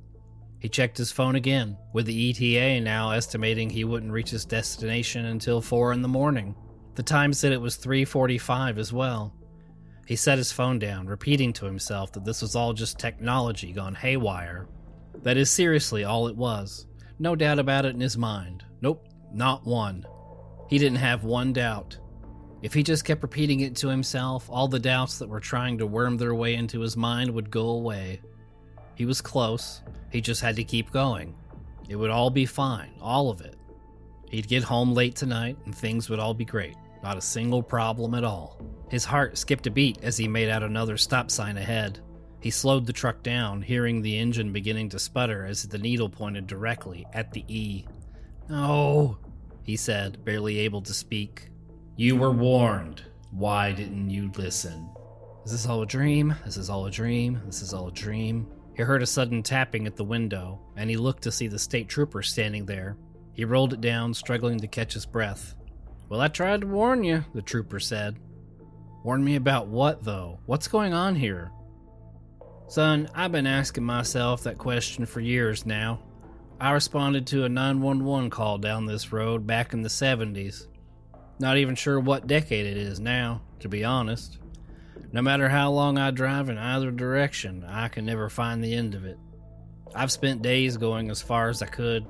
He 0.58 0.68
checked 0.68 0.96
his 0.96 1.10
phone 1.10 1.34
again, 1.34 1.76
with 1.92 2.06
the 2.06 2.30
ETA 2.30 2.80
now 2.80 3.10
estimating 3.10 3.68
he 3.68 3.84
wouldn't 3.84 4.12
reach 4.12 4.30
his 4.30 4.44
destination 4.44 5.26
until 5.26 5.60
4 5.60 5.92
in 5.92 6.02
the 6.02 6.08
morning. 6.08 6.54
The 6.94 7.02
time 7.02 7.32
said 7.32 7.52
it 7.52 7.60
was 7.60 7.76
3:45 7.76 8.78
as 8.78 8.92
well. 8.92 9.34
He 10.06 10.14
set 10.14 10.38
his 10.38 10.52
phone 10.52 10.78
down, 10.78 11.06
repeating 11.06 11.52
to 11.54 11.66
himself 11.66 12.12
that 12.12 12.24
this 12.24 12.42
was 12.42 12.54
all 12.54 12.72
just 12.74 12.98
technology 12.98 13.72
gone 13.72 13.94
haywire. 13.94 14.68
That 15.22 15.36
is 15.36 15.50
seriously 15.50 16.04
all 16.04 16.28
it 16.28 16.36
was. 16.36 16.86
No 17.18 17.36
doubt 17.36 17.58
about 17.58 17.84
it 17.84 17.94
in 17.94 18.00
his 18.00 18.16
mind. 18.16 18.64
Nope, 18.80 19.06
not 19.32 19.66
one. 19.66 20.06
He 20.68 20.78
didn't 20.78 20.98
have 20.98 21.24
one 21.24 21.52
doubt. 21.52 21.98
If 22.62 22.72
he 22.72 22.82
just 22.82 23.04
kept 23.04 23.22
repeating 23.22 23.60
it 23.60 23.76
to 23.76 23.88
himself, 23.88 24.48
all 24.48 24.68
the 24.68 24.78
doubts 24.78 25.18
that 25.18 25.28
were 25.28 25.40
trying 25.40 25.78
to 25.78 25.86
worm 25.86 26.16
their 26.16 26.34
way 26.34 26.54
into 26.54 26.80
his 26.80 26.96
mind 26.96 27.30
would 27.30 27.50
go 27.50 27.70
away. 27.70 28.20
He 28.94 29.04
was 29.04 29.20
close, 29.20 29.82
he 30.10 30.20
just 30.20 30.40
had 30.40 30.56
to 30.56 30.64
keep 30.64 30.92
going. 30.92 31.34
It 31.88 31.96
would 31.96 32.10
all 32.10 32.30
be 32.30 32.46
fine, 32.46 32.92
all 33.00 33.30
of 33.30 33.40
it. 33.40 33.56
He'd 34.30 34.48
get 34.48 34.62
home 34.62 34.94
late 34.94 35.16
tonight 35.16 35.58
and 35.64 35.74
things 35.74 36.08
would 36.08 36.18
all 36.18 36.34
be 36.34 36.44
great. 36.44 36.76
Not 37.02 37.18
a 37.18 37.20
single 37.22 37.62
problem 37.62 38.14
at 38.14 38.24
all. 38.24 38.60
His 38.88 39.04
heart 39.04 39.36
skipped 39.36 39.66
a 39.66 39.70
beat 39.70 39.98
as 40.02 40.16
he 40.16 40.28
made 40.28 40.48
out 40.48 40.62
another 40.62 40.96
stop 40.96 41.30
sign 41.30 41.56
ahead. 41.56 42.00
He 42.42 42.50
slowed 42.50 42.86
the 42.86 42.92
truck 42.92 43.22
down, 43.22 43.62
hearing 43.62 44.02
the 44.02 44.18
engine 44.18 44.52
beginning 44.52 44.88
to 44.90 44.98
sputter 44.98 45.46
as 45.46 45.62
the 45.62 45.78
needle 45.78 46.08
pointed 46.08 46.48
directly 46.48 47.06
at 47.14 47.32
the 47.32 47.44
E. 47.46 47.86
No, 48.48 49.18
he 49.62 49.76
said, 49.76 50.24
barely 50.24 50.58
able 50.58 50.82
to 50.82 50.92
speak. 50.92 51.50
You 51.96 52.16
were 52.16 52.32
warned. 52.32 53.02
Why 53.30 53.70
didn't 53.70 54.10
you 54.10 54.32
listen? 54.36 54.90
Is 55.44 55.52
this 55.52 55.66
all 55.66 55.82
a 55.82 55.86
dream? 55.86 56.34
This 56.44 56.56
is 56.56 56.68
all 56.68 56.86
a 56.86 56.90
dream. 56.90 57.40
This 57.46 57.62
is 57.62 57.72
all 57.72 57.86
a 57.86 57.92
dream. 57.92 58.48
He 58.76 58.82
heard 58.82 59.02
a 59.02 59.06
sudden 59.06 59.44
tapping 59.44 59.86
at 59.86 59.94
the 59.94 60.02
window, 60.02 60.60
and 60.76 60.90
he 60.90 60.96
looked 60.96 61.22
to 61.22 61.32
see 61.32 61.46
the 61.46 61.60
state 61.60 61.88
trooper 61.88 62.22
standing 62.22 62.66
there. 62.66 62.96
He 63.34 63.44
rolled 63.44 63.72
it 63.72 63.80
down, 63.80 64.14
struggling 64.14 64.58
to 64.58 64.66
catch 64.66 64.94
his 64.94 65.06
breath. 65.06 65.54
Well, 66.08 66.20
I 66.20 66.26
tried 66.26 66.62
to 66.62 66.66
warn 66.66 67.04
you, 67.04 67.24
the 67.34 67.42
trooper 67.42 67.78
said. 67.78 68.18
Warn 69.04 69.22
me 69.22 69.36
about 69.36 69.68
what, 69.68 70.02
though? 70.02 70.40
What's 70.46 70.66
going 70.68 70.92
on 70.92 71.14
here? 71.14 71.52
Son, 72.72 73.06
I've 73.14 73.32
been 73.32 73.46
asking 73.46 73.84
myself 73.84 74.44
that 74.44 74.56
question 74.56 75.04
for 75.04 75.20
years 75.20 75.66
now. 75.66 76.00
I 76.58 76.70
responded 76.70 77.26
to 77.26 77.44
a 77.44 77.48
911 77.50 78.30
call 78.30 78.56
down 78.56 78.86
this 78.86 79.12
road 79.12 79.46
back 79.46 79.74
in 79.74 79.82
the 79.82 79.90
70s. 79.90 80.68
Not 81.38 81.58
even 81.58 81.74
sure 81.74 82.00
what 82.00 82.26
decade 82.26 82.64
it 82.64 82.78
is 82.78 82.98
now, 82.98 83.42
to 83.60 83.68
be 83.68 83.84
honest. 83.84 84.38
No 85.12 85.20
matter 85.20 85.50
how 85.50 85.70
long 85.70 85.98
I 85.98 86.12
drive 86.12 86.48
in 86.48 86.56
either 86.56 86.90
direction, 86.90 87.62
I 87.62 87.88
can 87.88 88.06
never 88.06 88.30
find 88.30 88.64
the 88.64 88.72
end 88.72 88.94
of 88.94 89.04
it. 89.04 89.18
I've 89.94 90.10
spent 90.10 90.40
days 90.40 90.78
going 90.78 91.10
as 91.10 91.20
far 91.20 91.50
as 91.50 91.60
I 91.60 91.66
could. 91.66 92.06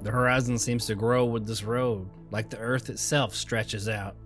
The 0.00 0.10
horizon 0.10 0.56
seems 0.56 0.86
to 0.86 0.94
grow 0.94 1.26
with 1.26 1.46
this 1.46 1.62
road, 1.62 2.08
like 2.30 2.48
the 2.48 2.56
earth 2.56 2.88
itself 2.88 3.34
stretches 3.34 3.90
out. 3.90 4.16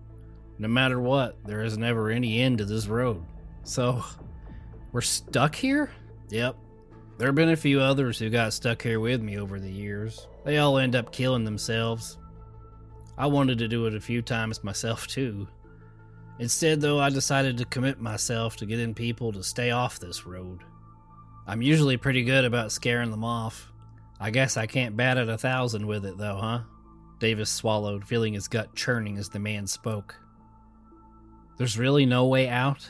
No 0.60 0.68
matter 0.68 1.00
what, 1.00 1.44
there 1.44 1.64
is 1.64 1.76
never 1.76 2.10
any 2.10 2.42
end 2.42 2.58
to 2.58 2.64
this 2.64 2.86
road. 2.86 3.24
So, 3.64 4.04
we're 4.92 5.00
stuck 5.00 5.54
here? 5.54 5.90
Yep. 6.30 6.56
There 7.18 7.28
have 7.28 7.34
been 7.34 7.50
a 7.50 7.56
few 7.56 7.80
others 7.80 8.18
who 8.18 8.30
got 8.30 8.52
stuck 8.52 8.82
here 8.82 9.00
with 9.00 9.20
me 9.20 9.38
over 9.38 9.58
the 9.58 9.70
years. 9.70 10.28
They 10.44 10.58
all 10.58 10.78
end 10.78 10.94
up 10.94 11.12
killing 11.12 11.44
themselves. 11.44 12.18
I 13.16 13.26
wanted 13.26 13.58
to 13.58 13.68
do 13.68 13.86
it 13.86 13.94
a 13.94 14.00
few 14.00 14.22
times 14.22 14.62
myself 14.64 15.06
too. 15.06 15.48
Instead, 16.38 16.80
though, 16.80 17.00
I 17.00 17.10
decided 17.10 17.58
to 17.58 17.64
commit 17.64 18.00
myself 18.00 18.56
to 18.58 18.66
getting 18.66 18.94
people 18.94 19.32
to 19.32 19.42
stay 19.42 19.72
off 19.72 19.98
this 19.98 20.24
road. 20.24 20.60
I'm 21.48 21.62
usually 21.62 21.96
pretty 21.96 22.22
good 22.22 22.44
about 22.44 22.70
scaring 22.70 23.10
them 23.10 23.24
off. 23.24 23.72
I 24.20 24.30
guess 24.30 24.56
I 24.56 24.66
can't 24.66 24.96
bat 24.96 25.18
at 25.18 25.28
a 25.28 25.38
thousand 25.38 25.86
with 25.86 26.04
it, 26.04 26.16
though, 26.16 26.36
huh? 26.36 26.60
Davis 27.18 27.50
swallowed, 27.50 28.06
feeling 28.06 28.34
his 28.34 28.46
gut 28.46 28.74
churning 28.76 29.18
as 29.18 29.28
the 29.28 29.40
man 29.40 29.66
spoke. 29.66 30.14
There's 31.56 31.78
really 31.78 32.06
no 32.06 32.26
way 32.26 32.48
out? 32.48 32.88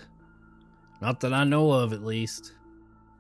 Not 1.01 1.21
that 1.21 1.33
I 1.33 1.45
know 1.45 1.71
of, 1.71 1.93
at 1.93 2.05
least. 2.05 2.53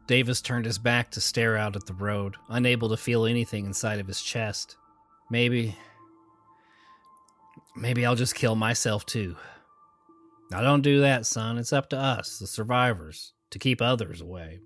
Davis 0.06 0.40
turned 0.40 0.64
his 0.64 0.78
back 0.78 1.10
to 1.12 1.20
stare 1.20 1.56
out 1.56 1.76
at 1.76 1.86
the 1.86 1.94
road, 1.94 2.36
unable 2.48 2.88
to 2.88 2.96
feel 2.96 3.26
anything 3.26 3.66
inside 3.66 4.00
of 4.00 4.06
his 4.06 4.22
chest. 4.22 4.76
Maybe, 5.30 5.76
Maybe 7.78 8.04
I'll 8.04 8.16
just 8.16 8.34
kill 8.34 8.56
myself 8.56 9.06
too. 9.06 9.36
Now, 10.50 10.62
don't 10.62 10.82
do 10.82 11.00
that, 11.00 11.26
son. 11.26 11.58
It's 11.58 11.72
up 11.72 11.88
to 11.90 11.96
us, 11.96 12.38
the 12.38 12.46
survivors, 12.46 13.34
to 13.50 13.58
keep 13.58 13.80
others 13.80 14.20
away. 14.20 14.60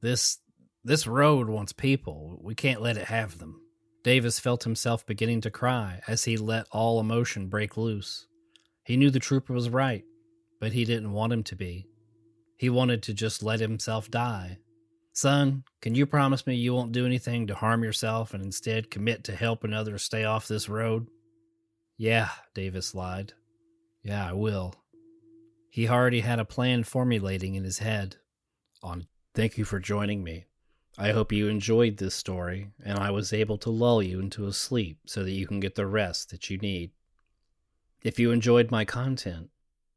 This 0.00 0.38
this 0.84 1.06
road 1.06 1.48
wants 1.50 1.72
people. 1.72 2.38
We 2.40 2.54
can't 2.54 2.80
let 2.80 2.96
it 2.96 3.06
have 3.06 3.38
them. 3.38 3.60
Davis 4.04 4.38
felt 4.38 4.64
himself 4.64 5.04
beginning 5.04 5.42
to 5.42 5.50
cry 5.50 6.00
as 6.08 6.24
he 6.24 6.38
let 6.38 6.66
all 6.70 6.98
emotion 6.98 7.48
break 7.48 7.76
loose. 7.76 8.26
He 8.84 8.96
knew 8.96 9.10
the 9.10 9.18
trooper 9.18 9.52
was 9.52 9.68
right, 9.68 10.04
but 10.60 10.72
he 10.72 10.86
didn't 10.86 11.12
want 11.12 11.32
him 11.32 11.42
to 11.42 11.56
be. 11.56 11.86
He 12.58 12.68
wanted 12.68 13.04
to 13.04 13.14
just 13.14 13.42
let 13.44 13.60
himself 13.60 14.10
die. 14.10 14.58
Son, 15.12 15.62
can 15.80 15.94
you 15.94 16.06
promise 16.06 16.44
me 16.44 16.56
you 16.56 16.74
won't 16.74 16.92
do 16.92 17.06
anything 17.06 17.46
to 17.46 17.54
harm 17.54 17.84
yourself 17.84 18.34
and 18.34 18.42
instead 18.42 18.90
commit 18.90 19.22
to 19.24 19.36
helping 19.36 19.72
others 19.72 20.02
stay 20.02 20.24
off 20.24 20.48
this 20.48 20.68
road? 20.68 21.06
Yeah, 21.96 22.30
Davis 22.54 22.96
lied. 22.96 23.32
Yeah, 24.02 24.28
I 24.28 24.32
will. 24.32 24.74
He 25.70 25.88
already 25.88 26.20
had 26.20 26.40
a 26.40 26.44
plan 26.44 26.82
formulating 26.82 27.54
in 27.54 27.62
his 27.62 27.78
head. 27.78 28.16
On 28.82 29.06
thank 29.34 29.56
you 29.56 29.64
for 29.64 29.78
joining 29.78 30.24
me. 30.24 30.46
I 30.96 31.12
hope 31.12 31.30
you 31.30 31.46
enjoyed 31.46 31.96
this 31.96 32.14
story 32.16 32.72
and 32.84 32.98
I 32.98 33.12
was 33.12 33.32
able 33.32 33.58
to 33.58 33.70
lull 33.70 34.02
you 34.02 34.18
into 34.18 34.46
a 34.46 34.52
sleep 34.52 34.98
so 35.06 35.22
that 35.22 35.30
you 35.30 35.46
can 35.46 35.60
get 35.60 35.76
the 35.76 35.86
rest 35.86 36.30
that 36.30 36.50
you 36.50 36.58
need. 36.58 36.90
If 38.02 38.18
you 38.18 38.32
enjoyed 38.32 38.72
my 38.72 38.84
content, 38.84 39.50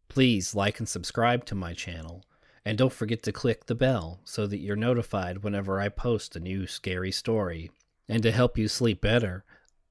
please 0.10 0.54
like 0.54 0.78
and 0.78 0.88
subscribe 0.88 1.46
to 1.46 1.56
my 1.56 1.74
channel 1.74 2.24
and 2.66 2.78
don't 2.78 2.94
forget 2.94 3.24
to 3.24 3.32
click 3.32 3.66
the 3.66 3.76
bell 3.76 4.20
so 4.24 4.46
that 4.48 4.60
you're 4.60 4.76
notified 4.76 5.44
whenever 5.44 5.80
I 5.80 5.90
post 5.90 6.36
a 6.36 6.40
new 6.40 6.68
scary 6.68 7.12
story. 7.12 7.72
And 8.08 8.22
to 8.24 8.32
help 8.32 8.58
you 8.58 8.68
sleep 8.68 9.02
better, 9.02 9.44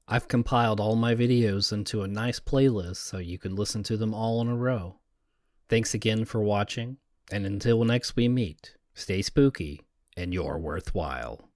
I've 0.07 0.29
compiled 0.29 0.81
all 0.81 0.97
my 0.97 1.15
videos 1.15 1.73
into 1.73 2.03
a 2.03 2.09
nice 2.09 2.41
playlist 2.41 2.97
so 2.97 3.19
you 3.19 3.39
can 3.39 3.55
listen 3.55 3.83
to 3.85 3.97
them 3.97 4.13
all 4.13 4.41
in 4.41 4.49
a 4.49 4.57
row. 4.57 4.97
Thanks 5.69 5.95
again 5.95 6.25
for 6.25 6.41
watching, 6.43 6.97
and 7.31 7.47
until 7.47 7.85
next 7.85 8.17
we 8.17 8.29
meet, 8.29 8.77
stay 8.95 9.23
spooky 9.23 9.83
and 10.17 10.35
you're 10.35 10.59
worthwhile. 10.59 11.50